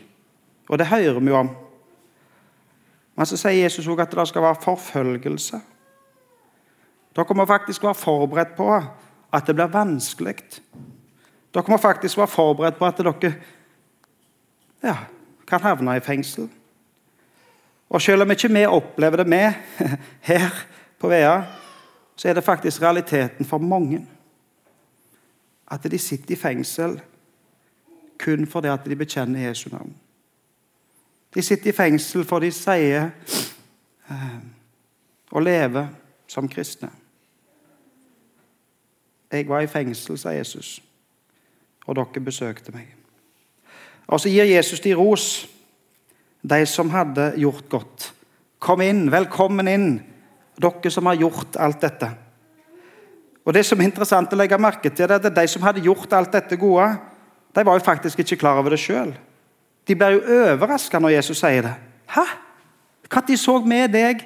Og 0.71 0.79
det 0.79 0.87
hører 0.87 1.19
vi 1.21 1.33
jo 1.33 1.37
om. 1.37 1.49
Men 3.17 3.27
så 3.27 3.37
sier 3.37 3.65
Jesus 3.65 3.89
også 3.89 4.03
at 4.03 4.13
det 4.15 4.29
skal 4.29 4.43
være 4.43 4.63
forfølgelse. 4.63 5.61
Dere 7.17 7.35
må 7.35 7.47
faktisk 7.47 7.83
være 7.83 7.99
forberedt 7.99 8.55
på 8.57 8.69
at 9.33 9.47
det 9.47 9.55
blir 9.55 9.73
vanskelig. 9.73 10.37
Dere 11.55 11.69
må 11.69 11.77
faktisk 11.77 12.19
være 12.19 12.31
forberedt 12.31 12.79
på 12.79 12.87
at 12.87 12.99
dere 12.99 13.33
ja, 14.83 14.97
kan 15.47 15.61
havne 15.61 15.97
i 15.97 16.01
fengsel. 16.01 16.49
Og 17.91 18.03
Selv 18.03 18.23
om 18.23 18.31
ikke 18.31 18.53
vi 18.53 18.67
opplever 18.67 19.17
det 19.17 19.27
med 19.27 19.53
her 20.31 20.51
på 20.99 21.09
Vea, 21.09 21.43
så 22.17 22.29
er 22.29 22.35
det 22.35 22.45
faktisk 22.45 22.83
realiteten 22.83 23.45
for 23.45 23.59
mange. 23.59 24.07
At 25.71 25.83
de 25.91 25.99
sitter 25.99 26.35
i 26.35 26.37
fengsel 26.37 27.01
kun 28.19 28.47
fordi 28.47 28.69
at 28.69 28.85
de 28.85 28.97
bekjenner 28.97 29.49
Jesu 29.49 29.71
navn. 29.73 29.95
De 31.35 31.43
sitter 31.43 31.71
i 31.71 31.73
fengsel 31.73 32.25
fordi 32.25 32.47
de 32.47 32.53
sier 32.53 33.11
eh, 34.11 34.39
å 35.33 35.41
leve 35.41 35.87
som 36.29 36.49
kristne. 36.49 36.91
Jeg 39.31 39.49
var 39.49 39.63
i 39.63 39.71
fengsel, 39.71 40.19
sa 40.19 40.35
Jesus, 40.35 40.81
og 41.91 41.99
dere 41.99 42.23
besøkte 42.23 42.73
meg. 42.75 42.87
Og 44.07 44.21
Så 44.21 44.31
gir 44.31 44.47
Jesus 44.47 44.81
de 44.81 44.95
ros, 44.95 45.49
de 46.43 46.67
som 46.67 46.91
hadde 46.91 47.33
gjort 47.37 47.69
godt. 47.69 48.13
Kom 48.59 48.81
inn, 48.81 49.11
velkommen 49.11 49.69
inn, 49.69 49.89
dere 50.61 50.91
som 50.91 51.07
har 51.07 51.19
gjort 51.19 51.59
alt 51.59 51.81
dette. 51.81 52.11
Og 53.45 53.55
Det 53.55 53.65
som 53.67 53.81
er 53.81 53.89
interessant 53.89 54.33
å 54.33 54.37
legge 54.39 54.59
merke 54.59 54.91
til, 54.91 55.11
er 55.11 55.19
at 55.19 55.35
de 55.35 55.47
som 55.49 55.63
hadde 55.63 55.83
gjort 55.83 56.13
alt 56.13 56.33
dette 56.33 56.57
gode, 56.57 56.93
de 57.55 57.65
var 57.67 57.75
jo 57.75 57.85
faktisk 57.85 58.19
ikke 58.19 58.37
klar 58.37 58.59
over 58.61 58.71
det 58.71 58.79
sjøl. 58.79 59.15
De 59.89 59.97
ble 59.97 60.13
jo 60.15 60.21
overraska 60.23 61.01
når 61.01 61.17
Jesus 61.17 61.41
sier 61.41 61.63
det. 61.67 61.75
Hæ? 62.15 62.27
Når 63.11 63.37
så 63.37 63.59
vi 63.59 63.87
deg 63.91 64.23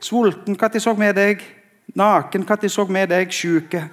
sulten? 0.00 0.58
Når 0.60 0.78
så 0.78 0.92
vi 0.92 1.12
deg 1.12 1.44
naken, 1.94 2.44
når 2.44 2.68
så 2.68 2.84
vi 2.84 3.06
deg 3.06 3.32
sjuke? 3.32 3.88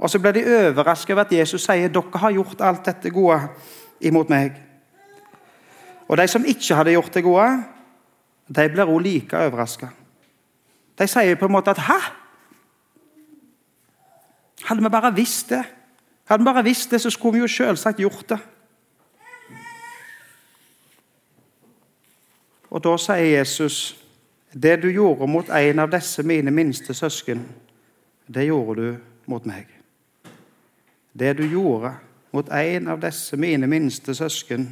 Og 0.00 0.10
så 0.10 0.18
ble 0.18 0.32
de 0.32 0.44
overrasket 0.48 1.12
over 1.12 1.26
at 1.26 1.32
Jesus 1.32 1.66
sier 1.66 1.92
dere 1.92 2.22
har 2.22 2.32
gjort 2.32 2.62
alt 2.64 2.86
dette 2.88 3.12
gode 3.12 3.40
imot 4.00 4.30
meg. 4.32 4.56
Og 6.08 6.16
de 6.18 6.26
som 6.28 6.46
ikke 6.48 6.74
hadde 6.74 6.94
gjort 6.96 7.14
det 7.14 7.24
gode, 7.24 7.50
de 8.48 8.68
blir 8.72 8.88
også 8.88 9.04
like 9.04 9.42
overraska. 9.46 9.90
De 10.98 11.06
sier 11.08 11.36
på 11.36 11.46
en 11.46 11.52
måte 11.52 11.70
at 11.70 11.78
'hæ?' 11.78 12.16
Hadde 14.64 14.82
vi 14.82 14.88
bare 14.88 15.14
visst 15.14 15.48
det, 15.48 15.64
Hadde 16.24 16.42
vi 16.42 16.44
bare 16.44 16.64
visst 16.64 16.90
det, 16.90 17.00
så 17.00 17.10
skulle 17.10 17.32
vi 17.32 17.38
jo 17.38 17.48
selvsagt 17.48 17.98
gjort 17.98 18.28
det. 18.28 18.38
Og 22.70 22.84
da 22.84 22.96
sier 22.96 23.38
Jesus, 23.38 24.04
'Det 24.54 24.82
du 24.82 24.88
gjorde 24.88 25.26
mot 25.26 25.48
en 25.48 25.78
av 25.78 25.90
disse 25.90 26.22
mine 26.22 26.50
minste 26.50 26.94
søsken, 26.94 27.48
det 28.34 28.46
gjorde 28.46 28.82
du 28.82 28.96
mot 29.26 29.46
meg.' 29.46 29.79
Det 31.20 31.34
du 31.36 31.44
gjorde 31.44 31.92
mot 32.30 32.48
en 32.48 32.88
av 32.88 33.00
disse 33.02 33.36
mine 33.36 33.66
minste 33.68 34.14
søsken, 34.16 34.62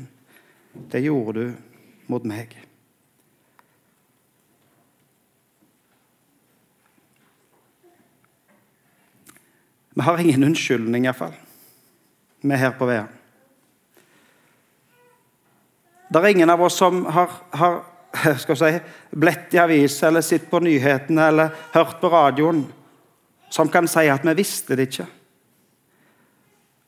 det 0.72 1.02
gjorde 1.04 1.42
du 1.42 1.50
mot 2.08 2.24
meg. 2.24 2.54
Vi 9.92 10.06
har 10.06 10.22
ingen 10.22 10.46
unnskyldning, 10.48 11.04
iallfall, 11.04 11.36
vi 12.40 12.56
er 12.56 12.62
her 12.62 12.74
på 12.80 12.88
veien. 12.88 13.12
Det 16.08 16.22
er 16.22 16.30
ingen 16.32 16.54
av 16.54 16.64
oss 16.64 16.80
som 16.80 17.02
har, 17.12 17.36
har 17.60 17.82
si, 18.40 18.72
blett 19.10 19.52
i 19.52 19.60
avis 19.60 20.00
eller 20.08 20.24
sett 20.24 20.48
på 20.48 20.62
nyhetene 20.64 21.28
eller 21.28 21.52
hørt 21.76 22.00
på 22.00 22.08
radioen, 22.08 22.64
som 23.52 23.68
kan 23.68 23.90
si 23.90 24.08
at 24.08 24.24
vi 24.24 24.38
visste 24.40 24.80
det 24.80 24.88
ikke. 24.88 25.10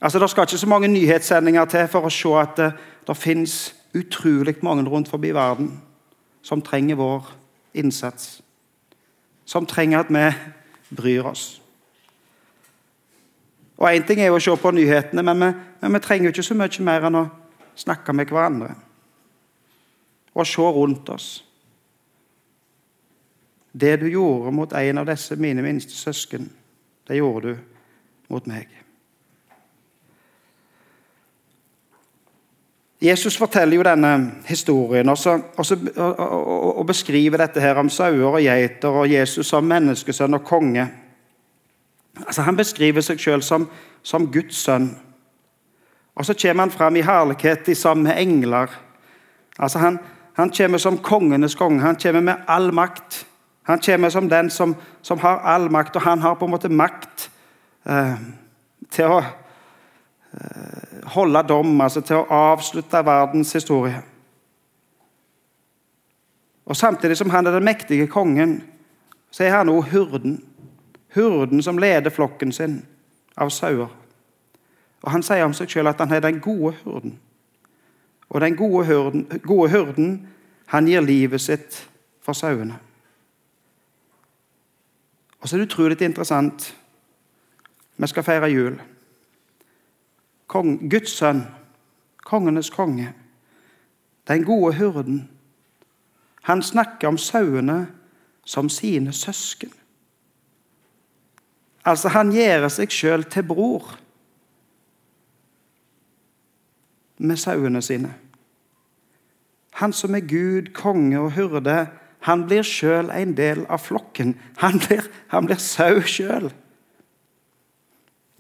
Altså, 0.01 0.19
Det 0.19 0.31
skal 0.31 0.43
ikke 0.43 0.59
så 0.59 0.69
mange 0.69 0.89
nyhetssendinger 0.89 1.65
til 1.65 1.89
for 1.89 2.07
å 2.07 2.11
se 2.11 2.29
at 2.41 2.57
det, 2.57 2.73
det 3.07 3.17
finnes 3.17 3.75
utrolig 3.95 4.57
mange 4.63 4.89
rundt 4.89 5.09
forbi 5.09 5.35
verden 5.35 5.81
som 6.43 6.63
trenger 6.63 6.97
vår 6.97 7.33
innsats. 7.75 8.43
Som 9.45 9.67
trenger 9.67 9.99
at 9.99 10.09
vi 10.09 10.31
bryr 10.97 11.23
oss. 11.23 11.63
Og 13.77 13.89
Én 13.89 14.07
ting 14.07 14.21
er 14.21 14.27
jo 14.29 14.37
å 14.37 14.41
se 14.41 14.57
på 14.57 14.71
nyhetene, 14.71 15.23
men 15.23 15.41
vi, 15.41 15.53
men 15.81 15.95
vi 15.95 16.01
trenger 16.05 16.31
ikke 16.31 16.43
så 16.43 16.55
mye 16.55 16.85
mer 16.85 17.07
enn 17.09 17.17
å 17.17 17.29
snakke 17.81 18.13
med 18.13 18.29
hverandre. 18.29 18.75
Og 20.35 20.47
se 20.47 20.63
rundt 20.63 21.09
oss. 21.09 21.45
Det 23.73 24.01
du 24.01 24.07
gjorde 24.11 24.53
mot 24.53 24.73
en 24.73 24.99
av 24.99 25.09
disse 25.09 25.37
mine 25.37 25.63
minste 25.63 25.95
søsken, 25.97 26.51
det 27.09 27.17
gjorde 27.17 27.55
du 27.55 27.59
mot 28.29 28.47
meg. 28.47 28.69
Jesus 33.01 33.37
forteller 33.41 33.79
jo 33.79 33.85
denne 33.85 34.11
historien 34.45 35.09
og, 35.09 35.19
så, 35.19 35.39
og, 35.57 35.67
så, 35.67 35.77
og, 35.97 36.79
og, 36.79 36.87
beskriver 36.87 37.41
dette 37.41 37.61
her 37.61 37.79
om 37.81 37.89
sauer 37.89 38.35
og 38.37 38.43
geiter 38.45 38.89
og 38.93 39.09
Jesus 39.09 39.49
som 39.49 39.65
menneskesønn 39.65 40.37
og 40.37 40.45
konge. 40.45 40.85
Altså, 42.27 42.43
han 42.43 42.57
beskriver 42.57 43.01
seg 43.01 43.21
selv 43.21 43.47
som, 43.47 43.65
som 44.03 44.29
Guds 44.33 44.61
sønn. 44.67 44.91
Og 46.15 46.27
så 46.27 46.37
kommer 46.37 46.67
han 46.67 46.75
fram 46.75 46.97
i 46.97 47.07
herlighet 47.07 47.77
sammen 47.77 48.05
med 48.05 48.21
engler. 48.21 48.69
Altså, 49.59 49.79
han, 49.79 49.99
han 50.37 50.53
kommer 50.57 50.79
som 50.79 50.99
kongenes 50.99 51.55
konge. 51.55 51.81
Han 51.81 51.97
kommer 51.97 52.21
med 52.21 52.35
all 52.49 52.75
makt. 52.75 53.27
Han 53.63 53.81
kommer 53.81 54.09
som 54.09 54.29
den 54.29 54.51
som, 54.51 54.77
som 55.03 55.19
har 55.19 55.41
all 55.45 55.71
makt, 55.71 55.97
og 55.97 56.03
han 56.03 56.19
har 56.19 56.35
på 56.35 56.45
en 56.45 56.51
måte 56.51 56.69
makt 56.69 57.31
eh, 57.87 58.17
til 58.91 59.05
å 59.05 59.21
holde 61.05 61.43
dom, 61.49 61.81
altså 61.81 62.01
til 62.01 62.21
å 62.21 62.27
avslutte 62.53 63.03
verdens 63.07 63.53
historie. 63.53 64.03
Og 66.71 66.77
Samtidig 66.77 67.17
som 67.17 67.31
han 67.31 67.47
er 67.47 67.51
den 67.51 67.65
mektige 67.65 68.07
kongen, 68.07 68.63
så 69.31 69.45
er 69.45 69.51
han 69.51 69.69
også 69.69 69.91
hurden. 69.91 70.45
Hurden 71.15 71.63
som 71.63 71.79
leder 71.79 72.11
flokken 72.11 72.53
sin 72.53 72.83
av 73.37 73.51
sauer. 73.51 73.89
Og 75.03 75.11
Han 75.11 75.23
sier 75.23 75.45
om 75.45 75.55
seg 75.57 75.71
selv 75.71 75.89
at 75.89 75.99
han 75.99 76.13
er 76.13 76.21
den 76.21 76.41
gode 76.41 76.77
hurden. 76.85 77.19
Og 78.29 78.41
den 78.41 78.57
gode 78.57 78.87
hurden, 78.87 79.27
gode 79.43 79.71
hurden 79.71 80.29
han 80.67 80.87
gir 80.87 81.01
livet 81.01 81.41
sitt 81.41 81.89
for 82.23 82.33
sauene. 82.33 82.79
Og 85.41 85.49
så 85.49 85.57
er 85.57 85.59
det 85.59 85.67
utrolig 85.73 86.03
interessant. 86.03 86.77
Vi 87.97 88.07
skal 88.07 88.23
feire 88.23 88.51
jul. 88.53 88.81
Kong, 90.51 90.91
Guds 90.91 91.13
sønn, 91.15 91.45
kongenes 92.27 92.73
konge, 92.75 93.13
den 94.29 94.45
gode 94.45 94.75
hurden. 94.79 95.29
Han 96.43 96.63
snakker 96.63 97.09
om 97.09 97.19
sauene 97.19 97.85
som 98.45 98.69
sine 98.69 99.13
søsken. 99.13 99.71
Altså, 101.85 102.11
han 102.13 102.33
gjør 102.35 102.67
seg 102.69 102.93
sjøl 102.93 103.25
til 103.31 103.47
bror 103.47 103.95
med 107.21 107.39
sauene 107.39 107.83
sine. 107.85 108.11
Han 109.81 109.95
som 109.97 110.15
er 110.19 110.27
Gud, 110.27 110.73
konge 110.75 111.21
og 111.21 111.33
hyrde, 111.37 111.87
han 112.27 112.43
blir 112.45 112.67
sjøl 112.67 113.09
en 113.15 113.33
del 113.37 113.63
av 113.71 113.81
flokken. 113.81 114.35
Han 114.61 114.81
blir, 114.83 115.07
han 115.33 115.47
blir 115.47 115.63
sau 115.63 116.03
sjøl. 116.05 116.51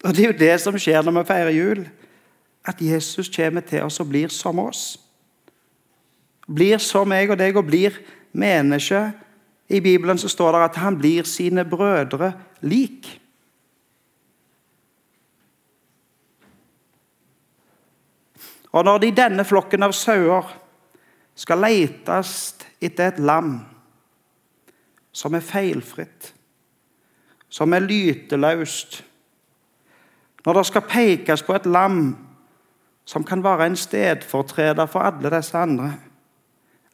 Og 0.04 0.16
Det 0.16 0.24
er 0.24 0.32
jo 0.32 0.40
det 0.40 0.54
som 0.60 0.76
skjer 0.80 1.04
når 1.04 1.20
vi 1.20 1.28
feirer 1.28 1.54
jul. 1.56 1.86
At 2.64 2.80
Jesus 2.80 3.30
kommer 3.36 3.60
til 3.60 3.82
oss 3.82 4.00
og 4.00 4.08
blir 4.08 4.28
som 4.28 4.58
oss. 4.58 4.98
Blir 6.46 6.78
som 6.82 7.08
meg 7.08 7.30
og 7.30 7.38
deg 7.38 7.56
og 7.56 7.68
blir 7.68 7.96
menneske. 8.32 9.12
I 9.70 9.80
Bibelen 9.80 10.18
så 10.18 10.28
står 10.28 10.52
det 10.52 10.62
at 10.64 10.80
han 10.82 10.98
blir 10.98 11.24
sine 11.24 11.64
brødre 11.64 12.32
lik. 12.60 13.20
Og 18.72 18.84
når 18.84 18.98
det 18.98 19.10
i 19.10 19.18
denne 19.18 19.44
flokken 19.44 19.82
av 19.82 19.94
sauer 19.96 20.46
skal 21.38 21.62
letes 21.64 22.34
etter 22.82 23.10
et 23.10 23.18
lam 23.22 23.56
som 25.12 25.34
er 25.34 25.42
feilfritt, 25.42 26.32
som 27.50 27.72
er 27.74 27.82
lyteløst 27.82 29.04
Når 30.46 30.54
det 30.54 30.66
skal 30.66 30.82
pekes 30.88 31.42
på 31.42 31.52
et 31.52 31.66
lam 31.66 32.29
som 33.04 33.24
kan 33.24 33.42
være 33.44 33.66
en 33.66 33.76
stedfortreder 33.76 34.86
for 34.86 35.00
alle 35.00 35.30
disse 35.36 35.58
andre, 35.58 35.94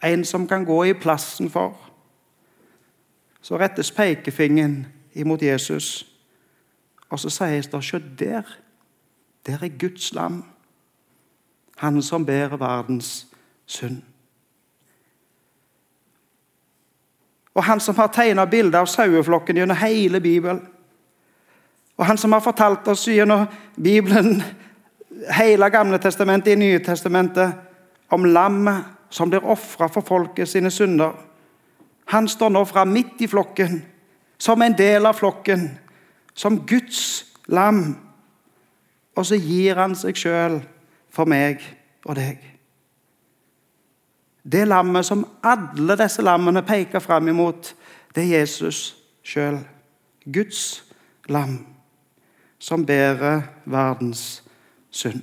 en 0.04 0.24
som 0.24 0.48
kan 0.48 0.64
gå 0.64 0.84
i 0.84 0.92
plassen 0.92 1.50
for, 1.50 1.76
så 3.40 3.58
rettes 3.58 3.90
pekefingeren 3.90 4.86
imot 5.14 5.42
Jesus, 5.42 6.06
og 7.10 7.18
så 7.18 7.30
sies 7.30 7.66
det 7.66 7.84
Se 7.84 7.98
der, 8.18 8.42
der 9.46 9.58
er 9.62 9.78
Guds 9.78 10.14
lam 10.14 10.44
han 11.76 12.02
som 12.02 12.26
bærer 12.26 12.56
verdens 12.56 13.26
synd. 13.66 14.02
Og 17.54 17.64
han 17.64 17.80
som 17.80 17.96
har 17.96 18.12
tegna 18.12 18.44
bilder 18.44 18.82
av 18.84 18.88
saueflokken 18.88 19.56
gjennom 19.56 19.76
hele 19.80 20.20
Bibelen. 20.20 20.60
Og 21.96 22.06
han 22.06 22.18
som 22.20 22.32
har 22.32 22.44
fortalt 22.44 22.88
oss 22.88 23.06
gjennom 23.08 23.46
Bibelen, 23.82 24.42
hele 25.32 25.70
Gamle 25.70 25.98
testamentet 25.98 26.52
i 26.52 26.56
Nye 26.56 26.78
testamentet, 26.78 27.54
om 28.08 28.24
lammet 28.24 28.84
som 29.10 29.30
blir 29.30 29.44
ofra 29.44 29.88
for 29.88 30.06
folket 30.06 30.48
sine 30.48 30.70
synder. 30.70 31.12
Han 32.12 32.28
står 32.28 32.50
nå 32.54 32.64
fram 32.64 32.92
midt 32.94 33.20
i 33.20 33.28
flokken, 33.28 33.80
som 34.38 34.62
en 34.62 34.76
del 34.78 35.06
av 35.06 35.18
flokken, 35.18 35.70
som 36.34 36.60
Guds 36.66 37.24
lam. 37.46 37.96
Og 39.16 39.26
så 39.26 39.38
gir 39.40 39.78
han 39.80 39.96
seg 39.98 40.18
sjøl 40.18 40.60
for 41.10 41.26
meg 41.26 41.62
og 42.04 42.14
deg. 42.18 42.42
Det 44.46 44.62
lammet 44.68 45.06
som 45.06 45.24
alle 45.42 45.96
disse 45.98 46.22
lammene 46.22 46.62
peker 46.62 47.02
fram 47.02 47.28
imot, 47.32 47.72
det 48.14 48.22
er 48.22 48.40
Jesus 48.40 48.94
sjøl. 49.26 49.58
Guds 50.22 50.84
lam, 51.28 51.58
som 52.58 52.86
bærer 52.86 53.42
verdens 53.64 54.45
synd. 54.96 55.22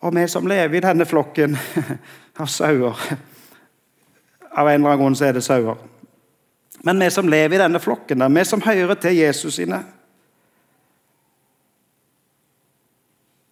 Og 0.00 0.14
vi 0.14 0.26
som 0.28 0.46
lever 0.46 0.78
i 0.78 0.84
denne 0.84 1.06
flokken 1.08 1.56
av 2.40 2.46
sauer 2.52 3.00
Av 4.56 4.68
en 4.68 4.78
eller 4.78 4.92
annen 4.92 5.00
grunn 5.00 5.16
så 5.18 5.26
er 5.26 5.34
det 5.36 5.42
sauer. 5.44 5.76
Men 6.86 7.00
vi 7.00 7.10
som 7.10 7.28
lever 7.28 7.58
i 7.58 7.60
denne 7.60 7.80
flokken, 7.82 8.22
vi 8.32 8.44
som 8.44 8.62
hører 8.62 8.94
til 9.00 9.18
Jesus 9.18 9.58
sine 9.58 9.82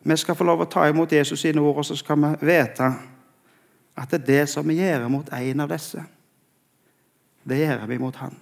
Vi 0.05 0.17
skal 0.21 0.37
få 0.37 0.45
lov 0.45 0.61
å 0.61 0.69
ta 0.69 0.85
imot 0.89 1.13
Jesus 1.13 1.41
sine 1.41 1.63
ord, 1.65 1.79
og 1.81 1.87
så 1.89 1.97
skal 1.97 2.19
vi 2.21 2.31
vite 2.45 2.91
at 3.97 4.11
det 4.11 4.19
er 4.19 4.27
det 4.27 4.43
som 4.53 4.69
vi 4.69 4.77
gjør 4.77 5.07
mot 5.09 5.31
en 5.33 5.63
av 5.65 5.71
disse, 5.73 6.03
det 7.45 7.61
gjør 7.63 7.87
vi 7.89 7.99
mot 8.03 8.17
han. 8.21 8.35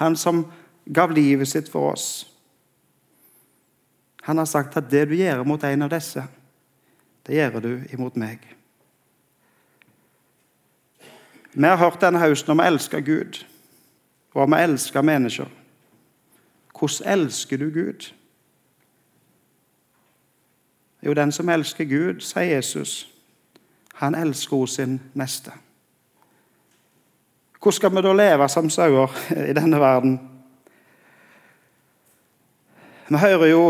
Han 0.00 0.16
som 0.16 0.46
gav 0.88 1.12
livet 1.12 1.48
sitt 1.48 1.68
for 1.68 1.92
oss. 1.92 2.06
Han 4.22 4.38
har 4.38 4.44
sagt 4.44 4.76
at 4.76 4.90
det 4.90 5.08
du 5.08 5.14
gjør 5.16 5.44
mot 5.44 5.64
en 5.64 5.82
av 5.82 5.92
disse, 5.92 6.24
det 7.26 7.36
gjør 7.36 7.60
du 7.60 7.72
imot 7.92 8.16
meg. 8.20 8.42
Vi 11.52 11.66
har 11.66 11.76
hørt 11.76 12.00
denne 12.02 12.20
høsten 12.22 12.54
om 12.54 12.62
å 12.62 12.68
elske 12.68 13.00
Gud, 13.02 13.42
og 14.34 14.44
om 14.44 14.54
å 14.54 14.60
elske 14.60 15.02
mennesker. 15.02 15.48
Hvordan 16.78 17.12
elsker 17.12 17.58
du 17.58 17.70
Gud? 17.74 18.12
Jo, 21.02 21.14
den 21.14 21.32
som 21.32 21.48
elsker 21.48 21.84
Gud, 21.84 22.20
sier 22.20 22.54
Jesus, 22.54 23.08
han 23.94 24.14
elsker 24.14 24.56
hos 24.56 24.76
sin 24.76 25.00
neste. 25.14 25.52
Hvordan 27.60 27.76
skal 27.76 27.96
vi 27.96 28.02
da 28.04 28.12
leve 28.12 28.48
som 28.48 28.70
sauer 28.70 29.16
i 29.50 29.56
denne 29.56 29.80
verden? 29.80 30.20
Vi 33.08 33.16
hører 33.18 33.46
jo 33.50 33.64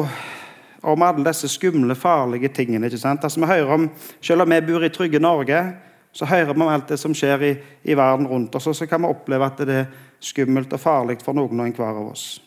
om 0.82 1.02
alle 1.02 1.24
disse 1.24 1.48
skumle, 1.48 1.94
farlige 1.94 2.48
tingene. 2.48 2.86
ikke 2.86 2.98
sant? 2.98 3.24
Altså, 3.24 3.40
vi 3.40 3.46
hører 3.46 3.72
om, 3.74 3.90
Selv 4.20 4.42
om 4.42 4.50
vi 4.50 4.60
bor 4.60 4.84
i 4.84 4.88
trygge 4.88 5.18
Norge, 5.18 5.76
så 6.12 6.24
hører 6.24 6.54
vi 6.54 6.60
om 6.60 6.68
alt 6.68 6.88
det 6.88 6.98
som 6.98 7.14
skjer 7.14 7.42
i, 7.42 7.54
i 7.84 7.94
verden 7.94 8.26
rundt 8.26 8.54
oss, 8.54 8.66
og 8.66 8.76
så 8.76 8.86
kan 8.86 9.02
vi 9.02 9.08
oppleve 9.08 9.46
at 9.46 9.58
det 9.58 9.74
er 9.74 9.90
skummelt 10.20 10.72
og 10.72 10.80
farlig 10.80 11.20
for 11.22 11.32
noen 11.32 11.60
og 11.60 11.66
enhver 11.66 12.00
av 12.00 12.10
oss. 12.10 12.40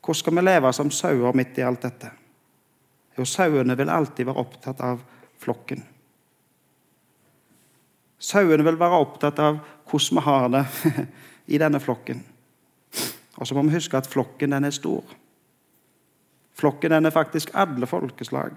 Hvordan 0.00 0.18
skal 0.18 0.36
vi 0.36 0.42
leve 0.42 0.72
som 0.72 0.90
sauer 0.90 1.36
midt 1.36 1.58
i 1.58 1.62
alt 1.62 1.82
dette? 1.82 2.10
Jo, 3.18 3.24
sauene 3.24 3.76
vil 3.76 3.90
alltid 3.90 4.26
være 4.26 4.40
opptatt 4.40 4.80
av 4.80 5.02
flokken. 5.38 5.82
Sauene 8.20 8.64
vil 8.64 8.78
være 8.80 9.00
opptatt 9.00 9.38
av 9.42 9.58
hvordan 9.90 10.18
vi 10.18 10.24
har 10.24 10.48
det 10.54 10.64
i 11.54 11.58
denne 11.58 11.80
flokken. 11.80 12.22
Og 13.40 13.46
så 13.46 13.56
må 13.56 13.64
vi 13.66 13.74
huske 13.74 13.98
at 13.98 14.08
flokken 14.08 14.54
den 14.54 14.68
er 14.68 14.74
stor. 14.76 15.04
Flokken 16.60 16.90
den 16.90 17.06
er 17.06 17.10
faktisk 17.10 17.50
alle 17.54 17.86
folkeslag. 17.86 18.50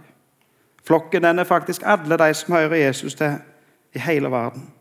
Flokken 0.84 1.24
den 1.24 1.40
er 1.40 1.44
faktisk 1.48 1.82
alle 1.86 2.18
de 2.18 2.34
som 2.34 2.54
hører 2.54 2.76
Jesus 2.76 3.16
til 3.16 3.38
i 3.94 4.00
hele 4.00 4.32
verden. 4.32 4.72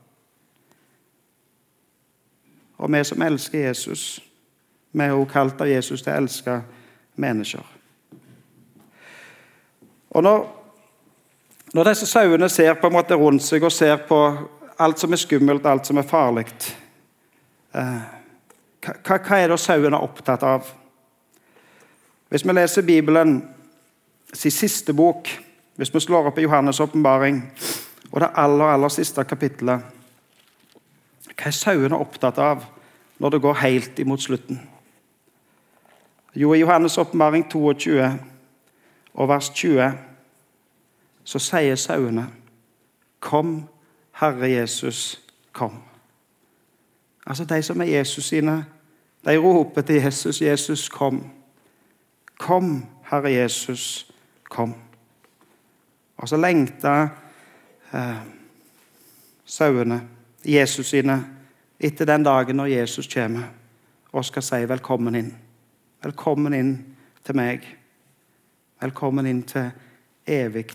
Og 2.79 2.93
vi 2.93 3.05
som 3.05 3.23
elsker 3.23 3.59
Jesus, 3.59 4.23
vi 4.93 5.05
er 5.05 5.13
også 5.13 5.33
kalt 5.33 5.61
av 5.61 5.71
Jesus 5.71 6.03
til 6.03 6.13
å 6.13 6.17
elske 6.17 6.57
mennesker. 7.15 7.69
Og 10.11 10.23
når, 10.23 10.43
når 11.75 11.93
disse 11.93 12.07
sauene 12.11 12.49
ser 12.51 12.75
på 12.75 12.91
en 12.91 12.97
måte 12.99 13.15
rundt 13.15 13.45
seg 13.47 13.63
og 13.63 13.73
ser 13.73 14.03
på 14.09 14.19
alt 14.83 14.99
som 14.99 15.13
er 15.13 15.23
skummelt, 15.23 15.67
alt 15.67 15.87
som 15.87 16.01
er 16.01 16.09
farlig 16.09 16.49
eh, 17.73 18.03
hva, 18.83 18.97
hva, 19.15 19.39
er 19.39 19.53
det 19.53 19.61
sauene 19.63 20.03
opptatt 20.03 20.43
av? 20.43 20.73
Hvis 22.33 22.47
vi 22.47 22.53
leser 22.53 22.83
Bibelen 22.83 23.49
sin 24.33 24.51
siste 24.51 24.95
bok, 24.95 25.29
hvis 25.77 25.95
vi 25.95 26.01
slår 26.01 26.27
opp 26.27 26.39
i 26.39 26.47
Johannes' 26.47 26.81
åpenbaring 26.83 27.43
og 28.13 28.21
det 28.21 28.29
aller, 28.35 28.65
aller 28.65 28.89
siste 28.89 29.25
kapittelet 29.25 29.83
Hva 31.37 31.51
er 31.51 31.53
sauene 31.53 31.99
opptatt 32.01 32.39
av 32.41 32.65
når 33.21 33.35
det 33.35 33.41
går 33.45 33.61
helt 33.61 34.01
imot 34.01 34.25
slutten? 34.25 34.61
Jo, 36.35 36.55
i 36.55 36.63
Johannes' 36.63 36.97
åpenbaring 37.01 37.45
22 37.51 38.09
og 39.13 39.29
vers 39.29 39.51
20 39.51 39.93
så 41.25 41.39
sier 41.39 41.77
sauene, 41.77 42.27
'Kom, 43.21 43.69
Herre 44.13 44.51
Jesus, 44.51 45.21
kom'. 45.53 45.83
Altså 47.27 47.45
De 47.45 47.63
som 47.63 47.81
er 47.81 47.99
Jesus 47.99 48.25
sine, 48.25 48.65
de 49.25 49.37
roper 49.37 49.81
til 49.81 50.03
Jesus, 50.03 50.43
'Jesus, 50.43 50.89
kom'. 50.89 51.42
Kom, 52.43 52.87
Herre 53.11 53.31
Jesus, 53.31 54.13
kom. 54.51 54.75
Og 56.17 56.29
så 56.29 56.37
lengta 56.37 57.09
eh, 57.95 58.17
sauene, 59.45 60.01
Jesus 60.45 60.91
sine, 60.91 61.21
etter 61.79 62.05
den 62.05 62.25
dagen 62.27 62.59
når 62.59 62.67
Jesus 62.67 63.07
kommer 63.15 63.43
og 64.13 64.25
skal 64.25 64.43
si 64.43 64.65
'velkommen 64.69 65.15
inn'. 65.15 65.35
Velkommen 66.03 66.55
inn 66.55 66.97
til 67.25 67.37
meg. 67.37 67.79
Velkommen 68.81 69.27
inn 69.27 69.43
til 69.43 69.71
evig 70.27 70.67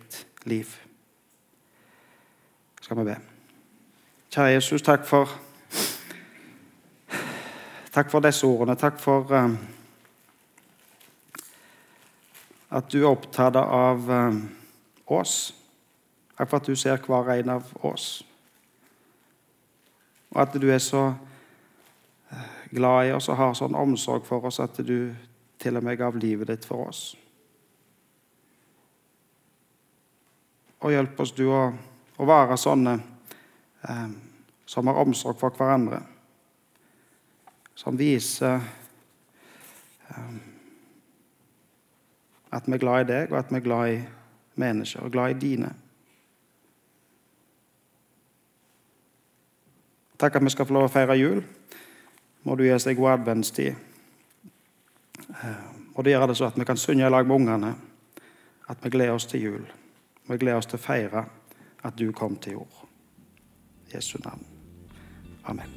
liv. 0.46 0.66
Skal 2.82 2.98
vi 2.98 3.04
be. 3.04 3.18
Kjære 4.32 4.54
Jesus, 4.54 4.82
takk 4.82 5.06
for 5.06 5.30
Takk 7.92 8.12
for 8.12 8.20
disse 8.20 8.48
ordene. 8.48 8.76
Takk 8.76 9.00
for 9.00 9.32
um, 9.34 9.58
at 12.70 12.90
du 12.92 13.00
er 13.02 13.10
opptatt 13.10 13.56
av 13.56 14.12
eh, 14.12 14.40
oss. 15.06 15.54
Takk 16.38 16.50
for 16.50 16.60
at 16.60 16.68
du 16.68 16.76
ser 16.76 17.00
hver 17.02 17.32
en 17.38 17.54
av 17.56 17.70
oss. 17.88 18.10
Og 20.34 20.42
at 20.44 20.58
du 20.60 20.68
er 20.72 20.82
så 20.84 21.06
eh, 22.32 22.50
glad 22.76 23.08
i 23.08 23.14
oss 23.16 23.30
og 23.32 23.40
har 23.40 23.56
sånn 23.58 23.78
omsorg 23.78 24.28
for 24.28 24.50
oss 24.50 24.60
at 24.64 24.78
du 24.84 25.14
til 25.58 25.80
og 25.80 25.84
med 25.84 25.98
gav 25.98 26.18
livet 26.20 26.52
ditt 26.52 26.68
for 26.68 26.90
oss. 26.90 27.16
Og 30.84 30.94
hjelp 30.94 31.20
oss 31.24 31.34
du 31.34 31.48
å, 31.50 31.64
å 32.18 32.28
være 32.28 32.60
sånne 32.60 32.98
eh, 33.88 34.10
som 34.68 34.92
har 34.92 35.00
omsorg 35.02 35.40
for 35.40 35.56
hverandre. 35.56 36.04
Som 37.78 37.98
viser 37.98 38.60
eh, 40.12 40.57
at 42.58 42.68
vi 42.68 42.76
er 42.76 42.82
glad 42.82 43.06
i 43.06 43.12
deg, 43.12 43.32
og 43.32 43.40
at 43.40 43.52
vi 43.52 43.60
er 43.60 43.66
glad 43.66 43.94
i 43.94 44.00
mennesker, 44.58 45.06
og 45.06 45.14
glad 45.14 45.36
i 45.36 45.40
dine. 45.40 45.72
Takk 50.18 50.36
at 50.36 50.44
vi 50.44 50.50
skal 50.50 50.66
få 50.66 50.74
lov 50.74 50.88
å 50.88 50.92
feire 50.92 51.18
jul. 51.18 51.44
Må 52.44 52.56
du 52.58 52.66
gi 52.66 52.74
oss 52.74 52.88
ei 52.90 52.98
god 52.98 53.20
adventstid. 53.20 53.76
Og 55.94 56.06
det 56.06 56.14
gjør 56.14 56.30
det 56.32 56.38
så 56.40 56.50
at 56.50 56.58
vi 56.58 56.66
kan 56.66 56.80
synge 56.80 57.06
i 57.06 57.12
lag 57.12 57.28
med 57.28 57.36
ungene 57.36 57.74
at 58.68 58.84
vi 58.84 58.94
gleder 58.94 59.14
oss 59.14 59.30
til 59.30 59.44
jul. 59.44 59.66
Vi 60.28 60.38
gleder 60.38 60.60
oss 60.60 60.70
til 60.70 60.80
å 60.80 60.84
feire 60.84 61.26
at 61.86 61.98
du 62.00 62.10
kom 62.12 62.36
til 62.42 62.60
jord. 62.60 62.86
Jesu 63.94 64.18
navn. 64.24 64.46
Amen. 65.46 65.77